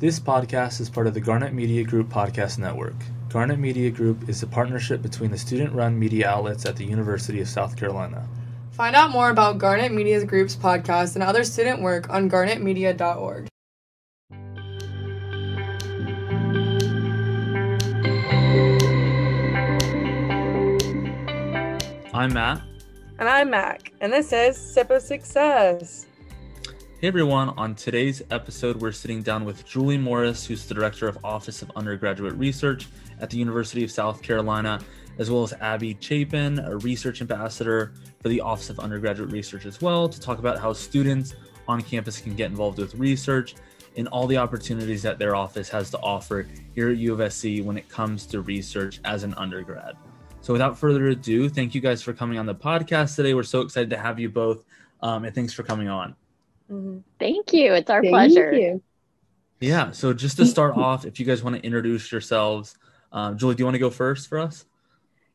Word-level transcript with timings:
This 0.00 0.20
podcast 0.20 0.80
is 0.80 0.88
part 0.88 1.08
of 1.08 1.14
the 1.14 1.20
Garnet 1.20 1.52
Media 1.52 1.82
Group 1.82 2.08
podcast 2.08 2.56
network. 2.56 2.94
Garnet 3.30 3.58
Media 3.58 3.90
Group 3.90 4.28
is 4.28 4.44
a 4.44 4.46
partnership 4.46 5.02
between 5.02 5.32
the 5.32 5.36
student 5.36 5.72
run 5.72 5.98
media 5.98 6.28
outlets 6.28 6.64
at 6.66 6.76
the 6.76 6.84
University 6.84 7.40
of 7.40 7.48
South 7.48 7.76
Carolina. 7.76 8.28
Find 8.70 8.94
out 8.94 9.10
more 9.10 9.30
about 9.30 9.58
Garnet 9.58 9.90
Media 9.90 10.24
Group's 10.24 10.54
podcast 10.54 11.16
and 11.16 11.24
other 11.24 11.42
student 11.42 11.82
work 11.82 12.08
on 12.10 12.30
garnetmedia.org. 12.30 13.48
I'm 22.14 22.32
Matt. 22.32 22.62
And 23.18 23.28
I'm 23.28 23.50
Mac, 23.50 23.92
and 24.00 24.12
this 24.12 24.32
is 24.32 24.56
Sip 24.56 24.90
of 24.90 25.02
Success. 25.02 26.07
Hey 27.00 27.06
everyone, 27.06 27.50
on 27.50 27.76
today's 27.76 28.24
episode, 28.32 28.80
we're 28.80 28.90
sitting 28.90 29.22
down 29.22 29.44
with 29.44 29.64
Julie 29.64 29.96
Morris, 29.96 30.44
who's 30.44 30.66
the 30.66 30.74
Director 30.74 31.06
of 31.06 31.16
Office 31.24 31.62
of 31.62 31.70
Undergraduate 31.76 32.34
Research 32.34 32.88
at 33.20 33.30
the 33.30 33.36
University 33.36 33.84
of 33.84 33.90
South 33.92 34.20
Carolina, 34.20 34.80
as 35.16 35.30
well 35.30 35.44
as 35.44 35.52
Abby 35.60 35.96
Chapin, 36.00 36.58
a 36.58 36.76
Research 36.78 37.20
Ambassador 37.20 37.92
for 38.20 38.28
the 38.28 38.40
Office 38.40 38.68
of 38.68 38.80
Undergraduate 38.80 39.30
Research 39.30 39.64
as 39.64 39.80
well, 39.80 40.08
to 40.08 40.18
talk 40.18 40.40
about 40.40 40.58
how 40.58 40.72
students 40.72 41.36
on 41.68 41.82
campus 41.82 42.20
can 42.20 42.34
get 42.34 42.50
involved 42.50 42.78
with 42.78 42.92
research 42.96 43.54
and 43.96 44.08
all 44.08 44.26
the 44.26 44.36
opportunities 44.36 45.00
that 45.02 45.20
their 45.20 45.36
office 45.36 45.68
has 45.68 45.90
to 45.90 45.98
offer 46.00 46.48
here 46.74 46.90
at 46.90 46.96
U 46.96 47.14
of 47.14 47.32
SC 47.32 47.62
when 47.62 47.78
it 47.78 47.88
comes 47.88 48.26
to 48.26 48.40
research 48.40 48.98
as 49.04 49.22
an 49.22 49.34
undergrad. 49.34 49.94
So 50.40 50.52
without 50.52 50.76
further 50.76 51.06
ado, 51.06 51.48
thank 51.48 51.76
you 51.76 51.80
guys 51.80 52.02
for 52.02 52.12
coming 52.12 52.40
on 52.40 52.46
the 52.46 52.56
podcast 52.56 53.14
today. 53.14 53.34
We're 53.34 53.44
so 53.44 53.60
excited 53.60 53.90
to 53.90 53.98
have 53.98 54.18
you 54.18 54.28
both, 54.28 54.64
um, 55.00 55.24
and 55.24 55.32
thanks 55.32 55.52
for 55.52 55.62
coming 55.62 55.86
on. 55.86 56.16
Mm-hmm. 56.70 56.98
Thank 57.18 57.52
you. 57.52 57.74
It's 57.74 57.90
our 57.90 58.02
Thank 58.02 58.12
pleasure. 58.12 58.52
You. 58.52 58.82
Yeah. 59.60 59.90
So 59.92 60.12
just 60.12 60.36
to 60.36 60.46
start 60.54 60.76
off, 60.76 61.04
if 61.04 61.18
you 61.18 61.26
guys 61.26 61.42
want 61.42 61.56
to 61.56 61.62
introduce 61.64 62.10
yourselves, 62.12 62.76
um, 63.12 63.38
Julie, 63.38 63.54
do 63.54 63.62
you 63.62 63.64
want 63.64 63.74
to 63.74 63.80
go 63.80 63.90
first 63.90 64.28
for 64.28 64.38
us? 64.38 64.64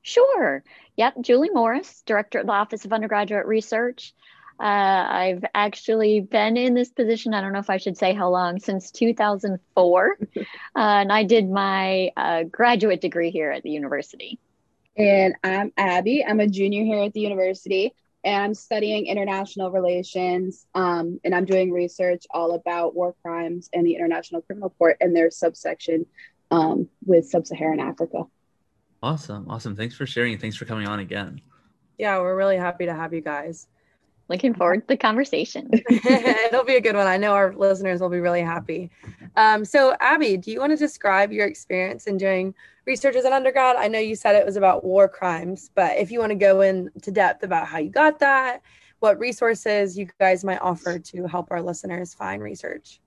Sure. 0.01 0.63
Yep. 0.97 1.15
Julie 1.21 1.49
Morris, 1.49 2.03
Director 2.05 2.39
of 2.39 2.45
the 2.45 2.51
Office 2.51 2.85
of 2.85 2.93
Undergraduate 2.93 3.45
Research. 3.45 4.13
Uh, 4.59 5.07
I've 5.09 5.43
actually 5.55 6.19
been 6.21 6.57
in 6.57 6.75
this 6.75 6.89
position, 6.89 7.33
I 7.33 7.41
don't 7.41 7.53
know 7.53 7.59
if 7.59 7.71
I 7.71 7.77
should 7.77 7.97
say 7.97 8.13
how 8.13 8.29
long, 8.29 8.59
since 8.59 8.91
2004. 8.91 10.17
uh, 10.37 10.39
and 10.75 11.11
I 11.11 11.23
did 11.23 11.49
my 11.49 12.11
uh, 12.15 12.43
graduate 12.43 13.01
degree 13.01 13.31
here 13.31 13.49
at 13.49 13.63
the 13.63 13.71
university. 13.71 14.39
And 14.95 15.33
I'm 15.43 15.73
Abby. 15.75 16.23
I'm 16.23 16.39
a 16.39 16.47
junior 16.47 16.83
here 16.83 17.01
at 17.01 17.13
the 17.13 17.21
university 17.21 17.95
and 18.23 18.43
I'm 18.43 18.53
studying 18.53 19.07
international 19.07 19.71
relations. 19.71 20.65
Um, 20.75 21.19
and 21.23 21.35
I'm 21.35 21.45
doing 21.45 21.71
research 21.71 22.25
all 22.31 22.53
about 22.53 22.95
war 22.95 23.15
crimes 23.21 23.69
and 23.73 23.85
the 23.85 23.95
International 23.95 24.41
Criminal 24.41 24.69
Court 24.69 24.97
and 25.01 25.15
their 25.15 25.29
subsection 25.29 26.05
um, 26.51 26.87
with 27.05 27.27
Sub 27.27 27.45
Saharan 27.45 27.79
Africa. 27.79 28.23
Awesome. 29.01 29.49
Awesome. 29.49 29.75
Thanks 29.75 29.95
for 29.95 30.05
sharing. 30.05 30.37
Thanks 30.37 30.55
for 30.55 30.65
coming 30.65 30.87
on 30.87 30.99
again. 30.99 31.41
Yeah, 31.97 32.19
we're 32.19 32.35
really 32.35 32.57
happy 32.57 32.85
to 32.85 32.93
have 32.93 33.13
you 33.13 33.21
guys. 33.21 33.67
Looking 34.29 34.53
forward 34.53 34.81
to 34.81 34.87
the 34.87 34.97
conversation. 34.97 35.69
It'll 35.89 36.63
be 36.63 36.75
a 36.75 36.81
good 36.81 36.95
one. 36.95 37.07
I 37.07 37.17
know 37.17 37.33
our 37.33 37.53
listeners 37.53 37.99
will 37.99 38.09
be 38.09 38.19
really 38.19 38.41
happy. 38.41 38.89
Um, 39.35 39.65
so, 39.65 39.95
Abby, 39.99 40.37
do 40.37 40.51
you 40.51 40.59
want 40.59 40.71
to 40.71 40.77
describe 40.77 41.31
your 41.31 41.45
experience 41.45 42.07
in 42.07 42.17
doing 42.17 42.55
research 42.85 43.15
as 43.15 43.25
an 43.25 43.33
undergrad? 43.33 43.75
I 43.75 43.87
know 43.87 43.99
you 43.99 44.15
said 44.15 44.35
it 44.35 44.45
was 44.45 44.55
about 44.55 44.83
war 44.83 45.09
crimes, 45.09 45.69
but 45.75 45.97
if 45.97 46.09
you 46.09 46.19
want 46.19 46.31
to 46.31 46.35
go 46.35 46.61
into 46.61 47.11
depth 47.11 47.43
about 47.43 47.67
how 47.67 47.79
you 47.79 47.89
got 47.89 48.19
that, 48.19 48.61
what 48.99 49.19
resources 49.19 49.97
you 49.97 50.07
guys 50.19 50.45
might 50.45 50.61
offer 50.61 50.97
to 50.97 51.27
help 51.27 51.51
our 51.51 51.61
listeners 51.61 52.13
find 52.13 52.41
research. 52.41 53.01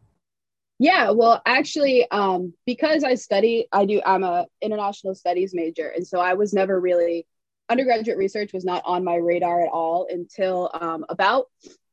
Yeah, 0.78 1.10
well, 1.10 1.40
actually, 1.46 2.06
um, 2.10 2.52
because 2.66 3.02
I 3.02 3.14
study, 3.14 3.66
I 3.72 3.86
do. 3.86 4.02
I'm 4.04 4.22
a 4.22 4.46
international 4.60 5.14
studies 5.14 5.54
major, 5.54 5.88
and 5.88 6.06
so 6.06 6.20
I 6.20 6.34
was 6.34 6.52
never 6.52 6.78
really 6.78 7.26
undergraduate 7.68 8.18
research 8.18 8.52
was 8.52 8.64
not 8.64 8.82
on 8.84 9.04
my 9.04 9.16
radar 9.16 9.62
at 9.62 9.70
all 9.72 10.06
until 10.08 10.70
um, 10.74 11.04
about 11.08 11.46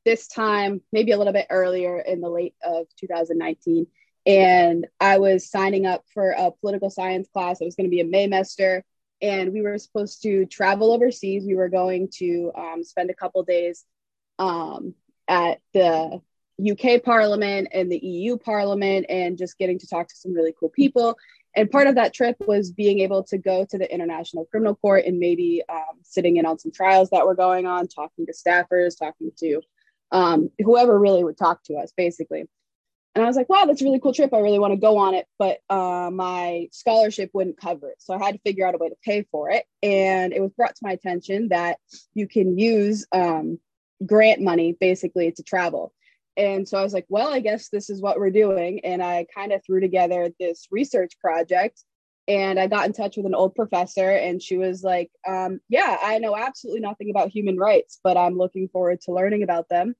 this 0.05 0.27
time, 0.27 0.81
maybe 0.91 1.11
a 1.11 1.17
little 1.17 1.33
bit 1.33 1.47
earlier 1.49 1.99
in 1.99 2.21
the 2.21 2.29
late 2.29 2.55
of 2.63 2.87
2019. 2.99 3.87
And 4.25 4.87
I 4.99 5.19
was 5.19 5.49
signing 5.49 5.85
up 5.85 6.03
for 6.13 6.31
a 6.31 6.51
political 6.51 6.89
science 6.89 7.27
class. 7.33 7.59
It 7.59 7.65
was 7.65 7.75
going 7.75 7.89
to 7.89 7.95
be 7.95 8.01
a 8.01 8.05
May 8.05 8.27
Maymester, 8.27 8.83
and 9.21 9.51
we 9.51 9.61
were 9.61 9.77
supposed 9.77 10.21
to 10.23 10.45
travel 10.45 10.93
overseas. 10.93 11.45
We 11.45 11.55
were 11.55 11.69
going 11.69 12.09
to 12.19 12.51
um, 12.55 12.83
spend 12.83 13.09
a 13.09 13.15
couple 13.15 13.43
days 13.43 13.83
um, 14.39 14.95
at 15.27 15.59
the 15.73 16.21
UK 16.59 17.03
Parliament 17.03 17.69
and 17.73 17.91
the 17.91 17.97
EU 17.97 18.37
Parliament, 18.37 19.07
and 19.09 19.37
just 19.37 19.57
getting 19.57 19.79
to 19.79 19.87
talk 19.87 20.07
to 20.07 20.15
some 20.15 20.33
really 20.33 20.53
cool 20.57 20.69
people 20.69 21.17
and 21.55 21.69
part 21.69 21.87
of 21.87 21.95
that 21.95 22.13
trip 22.13 22.35
was 22.47 22.71
being 22.71 22.99
able 22.99 23.23
to 23.25 23.37
go 23.37 23.65
to 23.65 23.77
the 23.77 23.91
international 23.91 24.45
criminal 24.45 24.75
court 24.75 25.05
and 25.05 25.19
maybe 25.19 25.61
um, 25.69 25.99
sitting 26.03 26.37
in 26.37 26.45
on 26.45 26.57
some 26.57 26.71
trials 26.71 27.09
that 27.11 27.25
were 27.25 27.35
going 27.35 27.65
on 27.65 27.87
talking 27.87 28.25
to 28.25 28.33
staffers 28.33 28.97
talking 28.97 29.31
to 29.37 29.61
um, 30.11 30.49
whoever 30.59 30.97
really 30.97 31.23
would 31.23 31.37
talk 31.37 31.63
to 31.63 31.75
us 31.75 31.91
basically. 31.95 32.45
And 33.15 33.23
i 33.23 33.27
was 33.27 33.35
like 33.35 33.49
wow 33.49 33.65
that's 33.65 33.81
a 33.81 33.85
really 33.85 33.99
cool 33.99 34.13
trip. 34.13 34.33
I 34.33 34.39
really 34.39 34.59
want 34.59 34.73
to 34.73 34.79
go 34.79 34.97
on 34.97 35.13
it. 35.13 35.27
But 35.37 35.59
uh, 35.69 36.09
my 36.11 36.69
scholarship 36.71 37.29
wouldn't 37.33 37.61
cover 37.61 37.89
it. 37.89 37.97
So 37.99 38.13
i 38.13 38.23
had 38.23 38.33
to 38.33 38.41
figure 38.41 38.67
out 38.67 38.75
a 38.75 38.79
way 38.79 38.89
to 38.89 38.95
pay 39.03 39.25
for 39.31 39.49
it. 39.51 39.65
And 39.83 40.33
it 40.33 40.41
was 40.41 40.51
brought 40.51 40.75
to 40.75 40.83
my 40.83 40.91
attention 40.91 41.49
that 41.49 41.77
you 42.13 42.27
can 42.27 42.57
use 42.57 43.05
um, 43.11 43.59
grant 44.05 44.41
money 44.41 44.75
basically 44.79 45.31
to 45.33 45.43
travel 45.43 45.93
and 46.35 46.67
so 46.67 46.77
I 46.77 46.83
was 46.83 46.93
like, 46.93 47.05
well, 47.09 47.31
I 47.31 47.39
guess 47.39 47.69
this 47.69 47.89
is 47.89 48.01
what 48.01 48.17
we're 48.17 48.31
doing. 48.31 48.79
And 48.83 49.03
I 49.03 49.25
kind 49.33 49.51
of 49.51 49.63
threw 49.63 49.79
together 49.79 50.29
this 50.39 50.67
research 50.71 51.19
project. 51.19 51.83
And 52.27 52.59
I 52.59 52.67
got 52.67 52.85
in 52.85 52.93
touch 52.93 53.17
with 53.17 53.25
an 53.25 53.35
old 53.35 53.53
professor, 53.53 54.09
and 54.09 54.41
she 54.41 54.57
was 54.57 54.81
like, 54.81 55.11
um, 55.27 55.59
Yeah, 55.67 55.97
I 56.01 56.19
know 56.19 56.35
absolutely 56.35 56.79
nothing 56.79 57.09
about 57.09 57.29
human 57.29 57.57
rights, 57.57 57.99
but 58.01 58.15
I'm 58.15 58.37
looking 58.37 58.69
forward 58.69 59.01
to 59.01 59.13
learning 59.13 59.43
about 59.43 59.67
them 59.67 59.93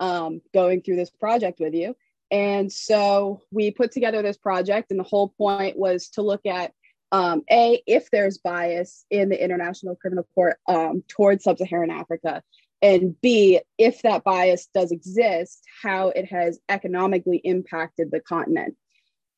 um, 0.00 0.40
going 0.54 0.80
through 0.80 0.96
this 0.96 1.10
project 1.10 1.60
with 1.60 1.74
you. 1.74 1.94
And 2.30 2.72
so 2.72 3.42
we 3.52 3.70
put 3.70 3.92
together 3.92 4.22
this 4.22 4.38
project, 4.38 4.90
and 4.90 4.98
the 4.98 5.04
whole 5.04 5.28
point 5.28 5.78
was 5.78 6.08
to 6.10 6.22
look 6.22 6.46
at 6.46 6.72
um, 7.12 7.42
A, 7.50 7.82
if 7.86 8.10
there's 8.10 8.38
bias 8.38 9.04
in 9.10 9.28
the 9.28 9.42
International 9.42 9.94
Criminal 9.94 10.26
Court 10.34 10.56
um, 10.66 11.04
towards 11.08 11.44
Sub 11.44 11.58
Saharan 11.58 11.90
Africa, 11.90 12.42
and 12.82 13.18
b 13.20 13.60
if 13.78 14.02
that 14.02 14.24
bias 14.24 14.68
does 14.74 14.92
exist 14.92 15.62
how 15.82 16.08
it 16.08 16.26
has 16.26 16.58
economically 16.68 17.38
impacted 17.38 18.10
the 18.10 18.20
continent. 18.20 18.76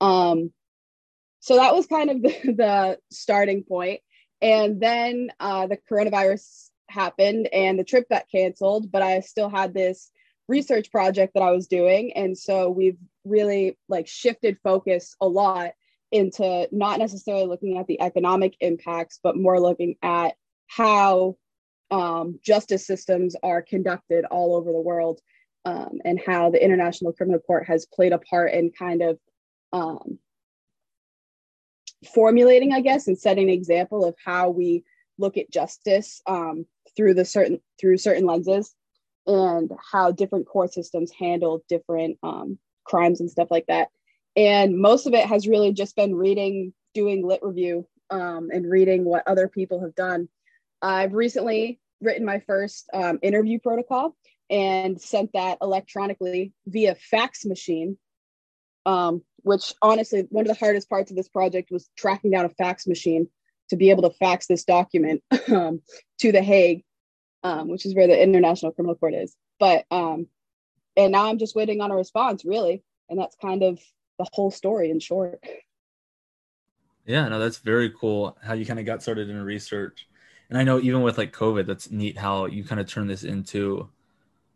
Um, 0.01 0.53
so 1.41 1.57
that 1.57 1.75
was 1.75 1.87
kind 1.87 2.11
of 2.11 2.23
the, 2.23 2.53
the 2.53 2.99
starting 3.11 3.65
point. 3.65 4.01
And 4.41 4.81
then 4.81 5.31
uh, 5.41 5.67
the 5.67 5.79
coronavirus 5.91 6.71
happened 6.89 7.49
and 7.53 7.79
the 7.79 7.85
trip 7.85 8.09
got 8.09 8.31
canceled 8.33 8.91
but 8.91 9.03
i 9.03 9.21
still 9.21 9.51
had 9.51 9.75
this 9.75 10.11
research 10.49 10.91
project 10.91 11.35
that 11.35 11.43
i 11.43 11.51
was 11.51 11.67
doing. 11.67 12.13
And 12.15 12.37
so 12.37 12.71
we've 12.71 12.97
really 13.25 13.79
like 13.89 14.09
shifted 14.09 14.57
focus 14.65 15.15
a 15.21 15.29
lot 15.29 15.73
into 16.11 16.67
not 16.73 16.99
necessarily 16.99 17.47
looking 17.47 17.77
at 17.77 17.87
the 17.87 18.01
economic 18.01 18.57
impacts 18.61 19.21
but 19.23 19.37
more 19.37 19.61
looking 19.61 19.97
at 20.03 20.35
how 20.67 21.37
um, 21.91 22.39
justice 22.43 22.87
systems 22.87 23.35
are 23.43 23.63
conducted 23.63 24.25
all 24.27 24.55
over 24.57 24.73
the 24.73 24.81
world 24.81 25.21
um, 25.65 26.01
and 26.05 26.21
how 26.25 26.51
the 26.51 26.63
International 26.63 27.13
Criminal 27.13 27.41
Court 27.41 27.67
has 27.67 27.87
played 27.87 28.13
a 28.13 28.19
part 28.19 28.53
in 28.53 28.71
kind 28.71 29.03
of 29.03 29.19
um, 29.73 30.19
formulating, 32.13 32.73
I 32.73 32.81
guess, 32.81 33.09
and 33.09 33.19
setting 33.19 33.49
an 33.49 33.55
example 33.55 34.05
of 34.05 34.15
how 34.25 34.51
we 34.51 34.85
look 35.19 35.37
at 35.37 35.51
justice 35.51 36.23
um, 36.27 36.67
through 36.97 37.15
the 37.15 37.25
certain 37.25 37.61
through 37.81 37.99
certain 37.99 38.25
lenses 38.25 38.75
and 39.27 39.71
how 39.93 40.11
different 40.11 40.47
court 40.47 40.73
systems 40.73 41.13
handle 41.19 41.63
different 41.69 42.19
um, 42.23 42.59
crimes 42.85 43.21
and 43.21 43.31
stuff 43.31 43.49
like 43.51 43.67
that. 43.67 43.89
And 44.37 44.79
most 44.79 45.07
of 45.07 45.15
it 45.15 45.27
has 45.27 45.49
really 45.49 45.73
just 45.73 45.97
been 45.97 46.15
reading, 46.15 46.73
doing 46.95 47.27
lit 47.27 47.41
review, 47.43 47.87
um, 48.11 48.49
and 48.53 48.71
reading 48.71 49.05
what 49.05 49.27
other 49.27 49.49
people 49.49 49.81
have 49.81 49.95
done 49.95 50.29
I've 50.83 51.13
recently 51.13 51.81
written 52.01 52.25
my 52.25 52.41
first 52.41 52.89
um, 52.93 53.19
interview 53.23 53.59
protocol 53.59 54.17
and 54.51 55.01
sent 55.01 55.33
that 55.35 55.59
electronically 55.61 56.53
via 56.67 56.95
fax 56.95 57.45
machine. 57.45 57.99
Um, 58.87 59.23
which 59.43 59.75
honestly, 59.83 60.27
one 60.31 60.47
of 60.47 60.49
the 60.49 60.59
hardest 60.59 60.89
parts 60.89 61.11
of 61.11 61.17
this 61.17 61.29
project 61.29 61.71
was 61.71 61.91
tracking 61.97 62.31
down 62.31 62.47
a 62.47 62.51
fax 62.51 62.87
machine 62.87 63.29
to 63.69 63.77
be 63.77 63.91
able 63.91 64.03
to 64.03 64.17
fax 64.17 64.47
this 64.47 64.65
document 64.65 65.23
um, 65.53 65.83
to 66.21 66.33
The 66.33 66.43
Hague, 66.43 66.85
um, 67.43 67.69
which 67.69 67.85
is 67.85 67.95
where 67.95 68.07
the 68.07 68.21
International 68.21 68.73
Criminal 68.73 68.97
Court 68.97 69.15
is. 69.15 69.37
But 69.59 69.85
um, 69.91 70.27
and 70.97 71.13
now 71.13 71.29
I'm 71.29 71.39
just 71.39 71.55
waiting 71.55 71.81
on 71.81 71.91
a 71.91 71.97
response, 71.97 72.45
really, 72.45 72.83
and 73.09 73.19
that's 73.19 73.37
kind 73.37 73.63
of 73.63 73.79
the 74.19 74.27
whole 74.33 74.51
story 74.51 74.91
in 74.91 75.01
short. 75.01 75.43
Yeah, 77.07 77.29
no, 77.29 77.39
that's 77.39 77.59
very 77.59 77.91
cool 77.91 78.37
how 78.43 78.55
you 78.55 78.67
kind 78.67 78.79
of 78.79 78.87
got 78.87 79.03
started 79.03 79.31
in 79.31 79.43
research 79.43 80.09
and 80.49 80.59
I 80.59 80.63
know 80.63 80.81
even 80.81 81.03
with 81.03 81.19
like 81.19 81.33
COVID, 81.33 81.67
that's 81.67 81.91
neat 81.91 82.19
how 82.19 82.47
you 82.47 82.65
kind 82.65 82.81
of 82.81 82.87
turn 82.87 83.07
this 83.07 83.25
into 83.25 83.89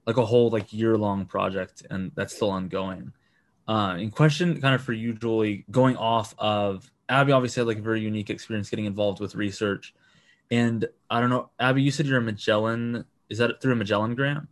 like 0.06 0.16
a 0.16 0.24
whole 0.24 0.50
like 0.50 0.72
year 0.72 0.96
long 0.96 1.26
project, 1.26 1.86
and 1.90 2.12
that's 2.14 2.34
still 2.34 2.50
ongoing. 2.50 3.12
Uh, 3.68 3.96
in 3.98 4.10
question, 4.10 4.60
kind 4.60 4.74
of 4.74 4.82
for 4.82 4.92
you, 4.92 5.12
Julie, 5.12 5.64
going 5.70 5.96
off 5.96 6.34
of 6.38 6.90
Abby, 7.08 7.32
obviously 7.32 7.60
had 7.60 7.68
like 7.68 7.78
a 7.78 7.82
very 7.82 8.00
unique 8.00 8.30
experience 8.30 8.70
getting 8.70 8.86
involved 8.86 9.20
with 9.20 9.34
research, 9.34 9.94
and 10.50 10.86
I 11.10 11.20
don't 11.20 11.30
know, 11.30 11.50
Abby, 11.58 11.82
you 11.82 11.90
said 11.90 12.06
you're 12.06 12.18
a 12.18 12.22
Magellan. 12.22 13.04
Is 13.28 13.38
that 13.38 13.60
through 13.62 13.72
a 13.72 13.76
Magellan 13.76 14.14
grant? 14.14 14.48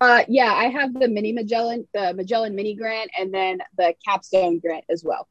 Uh, 0.00 0.24
yeah, 0.26 0.52
I 0.52 0.64
have 0.64 0.94
the 0.94 1.06
mini 1.06 1.32
Magellan, 1.32 1.86
the 1.94 2.12
Magellan 2.14 2.56
mini 2.56 2.74
grant, 2.74 3.10
and 3.16 3.32
then 3.32 3.58
the 3.76 3.94
capstone 4.04 4.58
grant 4.58 4.84
as 4.88 5.04
well. 5.04 5.28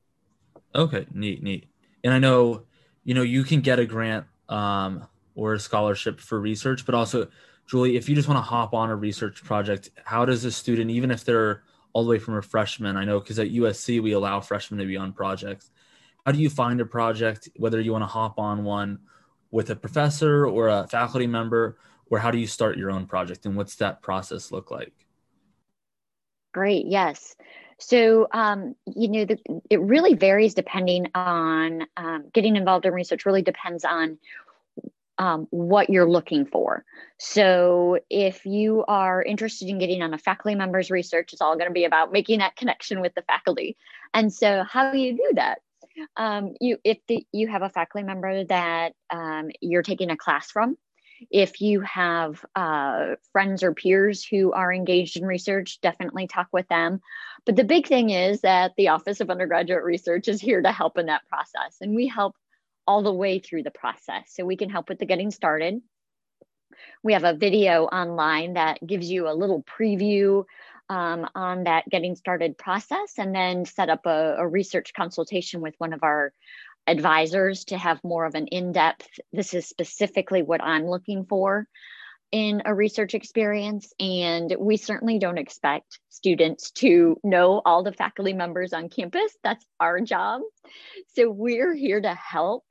Okay, 0.73 1.05
neat, 1.13 1.43
neat. 1.43 1.65
And 2.05 2.13
I 2.13 2.19
know, 2.19 2.63
you 3.03 3.13
know, 3.13 3.21
you 3.21 3.43
can 3.43 3.59
get 3.59 3.79
a 3.79 3.85
grant 3.85 4.25
um, 4.49 5.07
or 5.35 5.53
a 5.53 5.59
scholarship 5.59 6.19
for 6.19 6.39
research, 6.39 6.85
but 6.85 6.95
also, 6.95 7.27
Julie, 7.67 7.95
if 7.95 8.09
you 8.09 8.15
just 8.15 8.27
want 8.27 8.37
to 8.37 8.41
hop 8.41 8.73
on 8.73 8.89
a 8.89 8.95
research 8.95 9.43
project, 9.43 9.89
how 10.03 10.25
does 10.25 10.45
a 10.45 10.51
student, 10.51 10.91
even 10.91 11.11
if 11.11 11.23
they're 11.23 11.63
all 11.93 12.03
the 12.03 12.09
way 12.09 12.19
from 12.19 12.35
a 12.35 12.41
freshman, 12.41 12.97
I 12.97 13.05
know 13.05 13.19
because 13.19 13.39
at 13.39 13.49
USC 13.49 14.01
we 14.01 14.13
allow 14.13 14.39
freshmen 14.39 14.79
to 14.79 14.85
be 14.85 14.97
on 14.97 15.13
projects. 15.13 15.71
How 16.25 16.31
do 16.31 16.39
you 16.39 16.49
find 16.49 16.79
a 16.79 16.85
project, 16.85 17.49
whether 17.55 17.81
you 17.81 17.91
want 17.91 18.03
to 18.03 18.07
hop 18.07 18.39
on 18.39 18.63
one 18.63 18.99
with 19.51 19.69
a 19.69 19.75
professor 19.75 20.45
or 20.45 20.69
a 20.69 20.87
faculty 20.87 21.27
member? 21.27 21.77
or 22.11 22.19
how 22.19 22.29
do 22.29 22.37
you 22.37 22.45
start 22.45 22.77
your 22.77 22.91
own 22.91 23.07
project 23.07 23.45
and 23.47 23.55
what's 23.55 23.77
that 23.77 24.03
process 24.03 24.51
look 24.51 24.69
like 24.69 24.93
great 26.53 26.85
yes 26.85 27.35
so 27.81 28.27
um, 28.31 28.75
you 28.85 29.09
know 29.09 29.25
the, 29.25 29.37
it 29.69 29.81
really 29.81 30.13
varies 30.13 30.53
depending 30.53 31.07
on 31.15 31.85
um, 31.97 32.25
getting 32.33 32.55
involved 32.55 32.85
in 32.85 32.93
research 32.93 33.25
really 33.25 33.41
depends 33.41 33.83
on 33.83 34.17
um, 35.17 35.47
what 35.51 35.89
you're 35.89 36.09
looking 36.09 36.45
for. 36.45 36.83
So, 37.19 37.99
if 38.09 38.45
you 38.45 38.83
are 38.87 39.21
interested 39.21 39.69
in 39.69 39.77
getting 39.77 40.01
on 40.01 40.13
a 40.13 40.17
faculty 40.17 40.55
member's 40.55 40.89
research, 40.89 41.33
it's 41.33 41.41
all 41.41 41.55
going 41.55 41.67
to 41.67 41.73
be 41.73 41.85
about 41.85 42.11
making 42.11 42.39
that 42.39 42.55
connection 42.55 43.01
with 43.01 43.13
the 43.13 43.21
faculty. 43.23 43.77
And 44.13 44.33
so, 44.33 44.63
how 44.67 44.91
do 44.91 44.97
you 44.97 45.15
do 45.15 45.31
that? 45.35 45.59
Um, 46.17 46.55
you, 46.59 46.77
if 46.83 46.97
the, 47.07 47.25
you 47.31 47.47
have 47.49 47.61
a 47.61 47.69
faculty 47.69 48.05
member 48.05 48.45
that 48.45 48.93
um, 49.11 49.49
you're 49.59 49.83
taking 49.83 50.09
a 50.09 50.17
class 50.17 50.49
from, 50.49 50.77
if 51.29 51.61
you 51.61 51.81
have 51.81 52.43
uh, 52.55 53.15
friends 53.31 53.63
or 53.63 53.73
peers 53.73 54.25
who 54.25 54.51
are 54.53 54.73
engaged 54.73 55.17
in 55.17 55.25
research, 55.25 55.79
definitely 55.81 56.27
talk 56.27 56.47
with 56.51 56.67
them. 56.67 57.01
But 57.45 57.55
the 57.55 57.63
big 57.63 57.87
thing 57.87 58.09
is 58.09 58.41
that 58.41 58.73
the 58.77 58.89
Office 58.89 59.19
of 59.19 59.29
Undergraduate 59.29 59.83
Research 59.83 60.27
is 60.27 60.41
here 60.41 60.61
to 60.61 60.71
help 60.71 60.97
in 60.97 61.07
that 61.07 61.27
process. 61.27 61.77
And 61.81 61.95
we 61.95 62.07
help 62.07 62.35
all 62.87 63.03
the 63.03 63.13
way 63.13 63.39
through 63.39 63.63
the 63.63 63.71
process. 63.71 64.33
So 64.33 64.45
we 64.45 64.57
can 64.57 64.69
help 64.69 64.89
with 64.89 64.99
the 64.99 65.05
getting 65.05 65.31
started. 65.31 65.81
We 67.03 67.13
have 67.13 67.23
a 67.23 67.33
video 67.33 67.85
online 67.85 68.53
that 68.53 68.85
gives 68.85 69.09
you 69.09 69.27
a 69.27 69.33
little 69.33 69.63
preview 69.63 70.45
um, 70.89 71.27
on 71.35 71.63
that 71.63 71.87
getting 71.89 72.15
started 72.15 72.57
process 72.57 73.13
and 73.17 73.33
then 73.33 73.65
set 73.65 73.89
up 73.89 74.05
a, 74.05 74.35
a 74.37 74.47
research 74.47 74.93
consultation 74.93 75.61
with 75.61 75.73
one 75.77 75.93
of 75.93 76.03
our 76.03 76.33
advisors 76.87 77.65
to 77.65 77.77
have 77.77 78.03
more 78.03 78.25
of 78.25 78.35
an 78.35 78.47
in-depth 78.47 79.07
this 79.31 79.53
is 79.53 79.67
specifically 79.67 80.41
what 80.41 80.63
i'm 80.63 80.87
looking 80.87 81.25
for 81.25 81.67
in 82.31 82.61
a 82.65 82.73
research 82.73 83.13
experience. 83.13 83.93
And 83.99 84.55
we 84.57 84.77
certainly 84.77 85.19
don't 85.19 85.37
expect 85.37 85.99
students 86.09 86.71
to 86.71 87.17
know 87.23 87.61
all 87.65 87.83
the 87.83 87.91
faculty 87.91 88.33
members 88.33 88.73
on 88.73 88.89
campus. 88.89 89.35
That's 89.43 89.65
our 89.79 89.99
job. 90.01 90.41
So 91.15 91.29
we're 91.29 91.73
here 91.73 92.01
to 92.01 92.13
help 92.13 92.63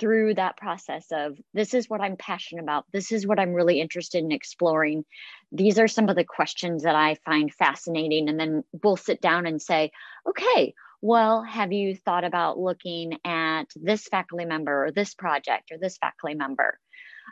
through 0.00 0.34
that 0.34 0.56
process 0.56 1.06
of 1.12 1.36
this 1.52 1.74
is 1.74 1.88
what 1.88 2.00
i'm 2.00 2.16
passionate 2.16 2.62
about. 2.62 2.86
This 2.92 3.12
is 3.12 3.26
what 3.26 3.38
i'm 3.38 3.52
really 3.52 3.78
interested 3.78 4.24
in 4.24 4.32
exploring. 4.32 5.04
These 5.52 5.78
are 5.78 5.86
some 5.86 6.08
of 6.08 6.16
the 6.16 6.24
questions 6.24 6.84
that 6.84 6.96
i 6.96 7.16
find 7.26 7.52
fascinating. 7.52 8.30
And 8.30 8.40
then 8.40 8.64
we'll 8.82 8.96
sit 8.96 9.20
down 9.20 9.46
and 9.46 9.60
say 9.60 9.90
okay 10.26 10.72
well, 11.02 11.42
have 11.42 11.72
you 11.72 11.96
thought 11.96 12.24
about 12.24 12.58
looking 12.58 13.18
at 13.24 13.64
this 13.74 14.06
faculty 14.06 14.44
member 14.44 14.86
or 14.86 14.92
this 14.92 15.14
project 15.14 15.72
or 15.72 15.78
this 15.78 15.98
faculty 15.98 16.36
member? 16.36 16.78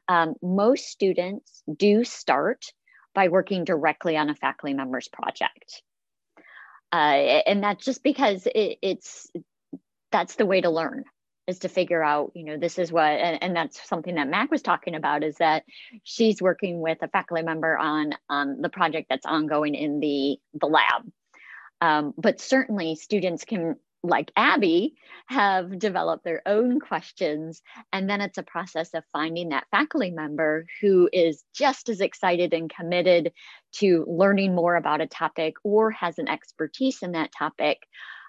Um, 0.08 0.34
most 0.42 0.86
students 0.86 1.62
do 1.74 2.02
start 2.02 2.64
by 3.14 3.28
working 3.28 3.64
directly 3.64 4.16
on 4.16 4.28
a 4.28 4.34
faculty 4.34 4.74
member's 4.74 5.08
project. 5.08 5.82
Uh, 6.92 7.42
and 7.46 7.62
that's 7.62 7.84
just 7.84 8.02
because 8.02 8.46
it, 8.46 8.78
it's 8.82 9.30
that's 10.10 10.34
the 10.34 10.46
way 10.46 10.60
to 10.60 10.70
learn 10.70 11.04
is 11.46 11.60
to 11.60 11.68
figure 11.68 12.02
out 12.02 12.32
you 12.34 12.44
know 12.44 12.56
this 12.56 12.78
is 12.78 12.90
what 12.90 13.04
and, 13.04 13.40
and, 13.42 13.54
that's 13.54 13.88
something 13.88 14.16
that 14.16 14.28
mac 14.28 14.50
was 14.50 14.62
talking 14.62 14.96
about 14.96 15.22
is 15.22 15.36
that 15.36 15.62
she's 16.02 16.42
working 16.42 16.80
with 16.80 16.98
a 17.02 17.08
faculty 17.08 17.44
member 17.44 17.78
on 17.78 18.12
on 18.28 18.60
the 18.60 18.68
project 18.68 19.06
that's 19.08 19.26
ongoing 19.26 19.76
in 19.76 20.00
the 20.00 20.38
the 20.60 20.66
lab 20.66 21.08
um, 21.80 22.14
but 22.16 22.40
certainly, 22.40 22.94
students 22.94 23.44
can, 23.44 23.76
like 24.02 24.30
Abby, 24.36 24.94
have 25.26 25.78
developed 25.78 26.24
their 26.24 26.42
own 26.46 26.80
questions. 26.80 27.62
And 27.92 28.08
then 28.08 28.20
it's 28.20 28.38
a 28.38 28.42
process 28.42 28.94
of 28.94 29.04
finding 29.12 29.50
that 29.50 29.66
faculty 29.70 30.10
member 30.10 30.66
who 30.80 31.08
is 31.12 31.44
just 31.54 31.88
as 31.88 32.00
excited 32.00 32.52
and 32.54 32.72
committed 32.74 33.32
to 33.72 34.04
learning 34.08 34.54
more 34.54 34.76
about 34.76 35.00
a 35.00 35.06
topic 35.06 35.54
or 35.64 35.90
has 35.90 36.18
an 36.18 36.28
expertise 36.28 37.02
in 37.02 37.12
that 37.12 37.30
topic 37.36 37.78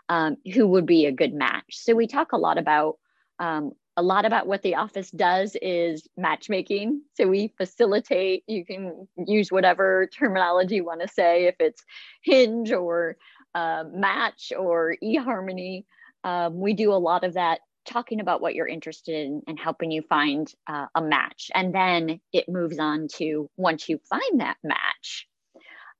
um, 0.09 0.37
who 0.53 0.67
would 0.67 0.85
be 0.85 1.05
a 1.05 1.11
good 1.11 1.33
match. 1.33 1.63
So 1.69 1.95
we 1.95 2.07
talk 2.07 2.33
a 2.33 2.37
lot 2.37 2.57
about 2.57 2.97
um, 3.39 3.71
a 3.97 4.01
lot 4.01 4.25
about 4.25 4.47
what 4.47 4.61
the 4.61 4.75
office 4.75 5.11
does 5.11 5.55
is 5.61 6.07
matchmaking. 6.15 7.01
So 7.15 7.27
we 7.27 7.53
facilitate, 7.57 8.43
you 8.47 8.65
can 8.65 9.07
use 9.17 9.51
whatever 9.51 10.07
terminology 10.07 10.75
you 10.75 10.85
want 10.85 11.01
to 11.01 11.07
say, 11.07 11.45
if 11.45 11.55
it's 11.59 11.83
hinge 12.23 12.71
or 12.71 13.17
uh, 13.55 13.83
match 13.91 14.51
or 14.57 14.95
eHarmony. 15.03 15.85
Um, 16.23 16.59
we 16.59 16.73
do 16.73 16.93
a 16.93 16.95
lot 16.95 17.23
of 17.23 17.33
that 17.33 17.59
talking 17.85 18.19
about 18.19 18.41
what 18.41 18.53
you're 18.53 18.67
interested 18.67 19.15
in 19.15 19.41
and 19.47 19.59
helping 19.59 19.91
you 19.91 20.03
find 20.03 20.53
uh, 20.67 20.85
a 20.93 21.01
match. 21.01 21.49
And 21.53 21.73
then 21.73 22.19
it 22.31 22.47
moves 22.47 22.77
on 22.79 23.07
to 23.15 23.49
once 23.57 23.89
you 23.89 23.99
find 24.09 24.39
that 24.39 24.57
match, 24.63 25.27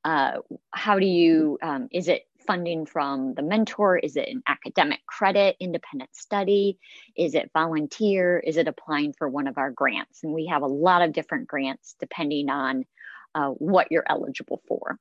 uh, 0.04 0.40
how 0.72 1.00
do 1.00 1.06
you, 1.06 1.58
um, 1.62 1.88
is 1.92 2.08
it 2.08 2.24
funding 2.46 2.86
from 2.86 3.34
the 3.36 3.42
mentor? 3.42 3.98
Is 3.98 4.16
it 4.16 4.28
an 4.28 4.42
academic 4.48 5.00
credit, 5.08 5.56
independent 5.60 6.16
study? 6.16 6.80
Is 7.16 7.36
it 7.36 7.52
volunteer? 7.54 8.40
Is 8.40 8.58
it 8.58 8.68
applying 8.68 9.14
for 9.14 9.30
one 9.30 9.48
of 9.48 9.58
our 9.58 9.72
grants? 9.72 10.24
And 10.24 10.34
we 10.34 10.48
have 10.48 10.64
a 10.64 10.68
lot 10.68 11.02
of 11.02 11.14
different 11.14 11.48
grants 11.48 11.96
depending 12.00 12.50
on 12.50 12.86
uh, 13.36 13.50
what 13.50 13.88
you're 13.92 14.06
eligible 14.08 14.62
for. 14.68 14.98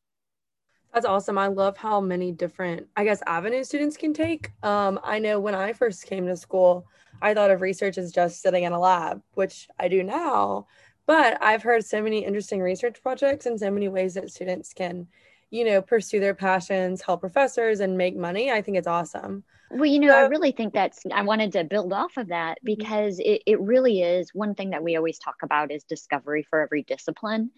That's 0.92 1.06
awesome. 1.06 1.38
I 1.38 1.46
love 1.46 1.76
how 1.76 2.00
many 2.00 2.32
different, 2.32 2.88
I 2.96 3.04
guess, 3.04 3.22
avenues 3.26 3.68
students 3.68 3.96
can 3.96 4.12
take. 4.12 4.50
Um, 4.62 4.98
I 5.04 5.20
know 5.20 5.38
when 5.38 5.54
I 5.54 5.72
first 5.72 6.06
came 6.06 6.26
to 6.26 6.36
school, 6.36 6.86
I 7.22 7.32
thought 7.32 7.50
of 7.52 7.60
research 7.60 7.96
as 7.96 8.10
just 8.12 8.42
sitting 8.42 8.64
in 8.64 8.72
a 8.72 8.80
lab, 8.80 9.22
which 9.34 9.68
I 9.78 9.88
do 9.88 10.02
now. 10.02 10.66
But 11.06 11.38
I've 11.42 11.62
heard 11.62 11.84
so 11.84 12.02
many 12.02 12.24
interesting 12.24 12.60
research 12.60 13.02
projects 13.02 13.46
and 13.46 13.58
so 13.58 13.70
many 13.70 13.88
ways 13.88 14.14
that 14.14 14.30
students 14.30 14.72
can, 14.72 15.06
you 15.50 15.64
know, 15.64 15.82
pursue 15.82 16.20
their 16.20 16.34
passions, 16.34 17.02
help 17.02 17.20
professors, 17.20 17.80
and 17.80 17.98
make 17.98 18.16
money. 18.16 18.50
I 18.50 18.62
think 18.62 18.76
it's 18.76 18.86
awesome. 18.86 19.44
Well, 19.72 19.86
you 19.86 20.00
know, 20.00 20.12
I 20.12 20.22
really 20.22 20.50
think 20.50 20.74
that's, 20.74 21.02
I 21.12 21.22
wanted 21.22 21.52
to 21.52 21.62
build 21.62 21.92
off 21.92 22.16
of 22.16 22.28
that 22.28 22.58
mm-hmm. 22.58 22.66
because 22.66 23.20
it, 23.20 23.42
it 23.46 23.60
really 23.60 24.02
is 24.02 24.34
one 24.34 24.54
thing 24.56 24.70
that 24.70 24.82
we 24.82 24.96
always 24.96 25.18
talk 25.18 25.36
about 25.42 25.70
is 25.70 25.84
discovery 25.84 26.44
for 26.48 26.60
every 26.60 26.82
discipline 26.82 27.50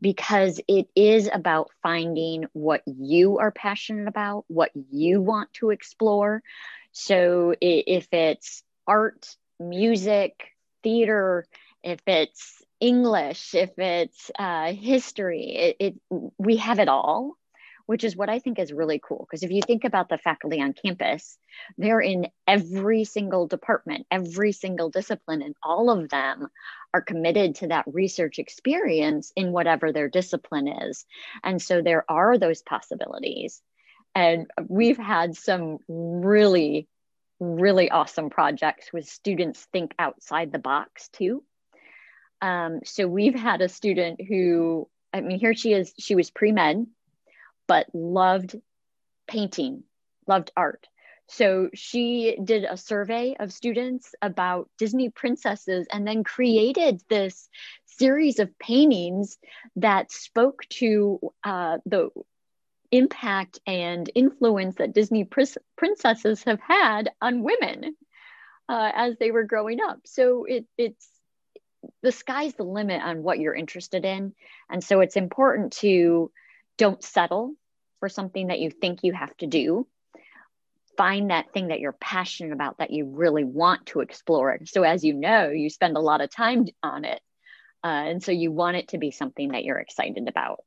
because 0.00 0.60
it 0.66 0.88
is 0.96 1.30
about 1.32 1.70
finding 1.82 2.46
what 2.54 2.82
you 2.86 3.38
are 3.38 3.52
passionate 3.52 4.08
about, 4.08 4.44
what 4.48 4.72
you 4.90 5.20
want 5.20 5.52
to 5.54 5.70
explore. 5.70 6.42
So 6.90 7.54
if 7.60 8.08
it's 8.10 8.64
art, 8.86 9.36
music, 9.60 10.48
theater, 10.82 11.46
if 11.84 12.00
it's 12.06 12.62
English, 12.80 13.54
if 13.54 13.78
it's 13.78 14.30
uh, 14.36 14.72
history, 14.72 15.54
it, 15.54 15.76
it, 15.78 15.94
we 16.38 16.56
have 16.56 16.80
it 16.80 16.88
all 16.88 17.36
which 17.90 18.04
is 18.04 18.14
what 18.14 18.30
I 18.30 18.38
think 18.38 18.60
is 18.60 18.72
really 18.72 19.00
cool. 19.02 19.26
Because 19.28 19.42
if 19.42 19.50
you 19.50 19.62
think 19.62 19.82
about 19.82 20.08
the 20.08 20.16
faculty 20.16 20.62
on 20.62 20.74
campus, 20.74 21.36
they're 21.76 22.00
in 22.00 22.28
every 22.46 23.02
single 23.02 23.48
department, 23.48 24.06
every 24.12 24.52
single 24.52 24.90
discipline, 24.90 25.42
and 25.42 25.56
all 25.60 25.90
of 25.90 26.08
them 26.08 26.46
are 26.94 27.00
committed 27.00 27.56
to 27.56 27.66
that 27.66 27.86
research 27.88 28.38
experience 28.38 29.32
in 29.34 29.50
whatever 29.50 29.90
their 29.90 30.08
discipline 30.08 30.68
is. 30.68 31.04
And 31.42 31.60
so 31.60 31.82
there 31.82 32.04
are 32.08 32.38
those 32.38 32.62
possibilities. 32.62 33.60
And 34.14 34.46
we've 34.68 34.96
had 34.96 35.34
some 35.34 35.78
really, 35.88 36.86
really 37.40 37.90
awesome 37.90 38.30
projects 38.30 38.92
with 38.92 39.08
students 39.08 39.66
think 39.72 39.96
outside 39.98 40.52
the 40.52 40.60
box 40.60 41.08
too. 41.08 41.42
Um, 42.40 42.82
so 42.84 43.08
we've 43.08 43.34
had 43.34 43.62
a 43.62 43.68
student 43.68 44.20
who, 44.22 44.88
I 45.12 45.22
mean, 45.22 45.40
here 45.40 45.54
she 45.54 45.72
is, 45.72 45.92
she 45.98 46.14
was 46.14 46.30
pre 46.30 46.52
med 46.52 46.86
but 47.70 47.86
loved 47.94 48.56
painting, 49.28 49.84
loved 50.26 50.50
art. 50.56 50.88
So 51.28 51.70
she 51.72 52.36
did 52.42 52.64
a 52.64 52.76
survey 52.76 53.36
of 53.38 53.52
students 53.52 54.12
about 54.20 54.68
Disney 54.76 55.08
princesses 55.08 55.86
and 55.92 56.04
then 56.04 56.24
created 56.24 57.00
this 57.08 57.48
series 57.86 58.40
of 58.40 58.58
paintings 58.58 59.38
that 59.76 60.10
spoke 60.10 60.64
to 60.80 61.20
uh, 61.44 61.78
the 61.86 62.08
impact 62.90 63.60
and 63.68 64.10
influence 64.16 64.74
that 64.78 64.92
Disney 64.92 65.22
pr- 65.22 65.42
princesses 65.78 66.42
have 66.42 66.58
had 66.60 67.12
on 67.22 67.44
women 67.44 67.94
uh, 68.68 68.90
as 68.92 69.16
they 69.18 69.30
were 69.30 69.44
growing 69.44 69.78
up. 69.80 70.00
So 70.06 70.44
it, 70.44 70.66
it's 70.76 71.08
the 72.02 72.10
sky's 72.10 72.54
the 72.54 72.64
limit 72.64 73.00
on 73.00 73.22
what 73.22 73.38
you're 73.38 73.54
interested 73.54 74.04
in. 74.04 74.34
And 74.68 74.82
so 74.82 75.02
it's 75.02 75.14
important 75.14 75.74
to 75.74 76.32
don't 76.80 77.04
settle 77.04 77.52
for 77.98 78.08
something 78.08 78.46
that 78.46 78.58
you 78.58 78.70
think 78.70 79.00
you 79.02 79.12
have 79.12 79.36
to 79.36 79.46
do. 79.46 79.86
Find 80.96 81.30
that 81.30 81.52
thing 81.52 81.68
that 81.68 81.78
you're 81.78 81.92
passionate 81.92 82.54
about 82.54 82.78
that 82.78 82.90
you 82.90 83.04
really 83.04 83.44
want 83.44 83.84
to 83.86 84.00
explore. 84.00 84.58
So, 84.64 84.82
as 84.82 85.04
you 85.04 85.12
know, 85.12 85.50
you 85.50 85.68
spend 85.68 85.98
a 85.98 86.00
lot 86.00 86.22
of 86.22 86.30
time 86.30 86.66
on 86.82 87.04
it. 87.04 87.20
Uh, 87.84 87.88
and 88.08 88.22
so 88.22 88.32
you 88.32 88.50
want 88.50 88.78
it 88.78 88.88
to 88.88 88.98
be 88.98 89.10
something 89.10 89.52
that 89.52 89.64
you're 89.64 89.78
excited 89.78 90.26
about. 90.26 90.64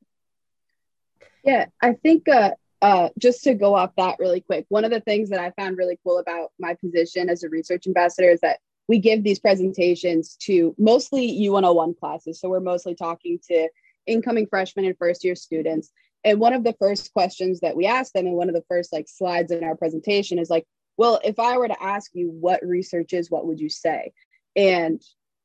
Yeah, 1.43 1.65
I 1.81 1.93
think 1.93 2.29
uh, 2.29 2.51
uh, 2.81 3.09
just 3.19 3.43
to 3.45 3.55
go 3.55 3.73
off 3.73 3.91
that 3.97 4.17
really 4.19 4.41
quick, 4.41 4.65
one 4.69 4.85
of 4.85 4.91
the 4.91 5.01
things 5.01 5.29
that 5.29 5.39
I 5.39 5.51
found 5.51 5.77
really 5.77 5.99
cool 6.03 6.19
about 6.19 6.51
my 6.59 6.75
position 6.75 7.27
as 7.29 7.43
a 7.43 7.49
research 7.49 7.87
ambassador 7.87 8.29
is 8.29 8.41
that 8.41 8.59
we 8.87 8.99
give 8.99 9.23
these 9.23 9.39
presentations 9.39 10.35
to 10.43 10.75
mostly 10.77 11.39
U101 11.47 11.97
classes. 11.97 12.39
So 12.39 12.49
we're 12.49 12.59
mostly 12.59 12.93
talking 12.93 13.39
to 13.47 13.69
incoming 14.05 14.47
freshmen 14.47 14.85
and 14.85 14.97
first 14.97 15.23
year 15.23 15.35
students. 15.35 15.91
And 16.23 16.39
one 16.39 16.53
of 16.53 16.63
the 16.63 16.75
first 16.79 17.11
questions 17.13 17.59
that 17.61 17.75
we 17.75 17.85
ask 17.85 18.13
them, 18.13 18.25
and 18.25 18.35
one 18.35 18.49
of 18.49 18.55
the 18.55 18.63
first 18.69 18.93
like 18.93 19.07
slides 19.09 19.51
in 19.51 19.63
our 19.63 19.75
presentation 19.75 20.39
is 20.39 20.49
like, 20.49 20.65
well, 20.97 21.19
if 21.23 21.39
I 21.39 21.57
were 21.57 21.67
to 21.67 21.83
ask 21.83 22.11
you 22.13 22.29
what 22.29 22.65
research 22.65 23.13
is, 23.13 23.29
what 23.29 23.45
would 23.47 23.59
you 23.59 23.69
say? 23.69 24.13
And 24.55 25.01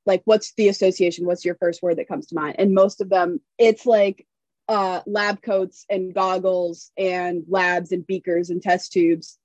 like, 0.06 0.22
what's 0.24 0.52
the 0.54 0.68
association? 0.68 1.26
What's 1.26 1.44
your 1.44 1.56
first 1.56 1.82
word 1.82 1.98
that 1.98 2.08
comes 2.08 2.26
to 2.28 2.34
mind? 2.34 2.56
And 2.58 2.74
most 2.74 3.00
of 3.00 3.08
them, 3.08 3.40
it's 3.58 3.86
like 3.86 4.26
uh, 4.68 5.00
lab 5.06 5.42
coats 5.42 5.84
and 5.88 6.14
goggles 6.14 6.92
and 6.96 7.44
labs 7.48 7.92
and 7.92 8.06
beakers 8.06 8.50
and 8.50 8.62
test 8.62 8.92
tubes. 8.92 9.38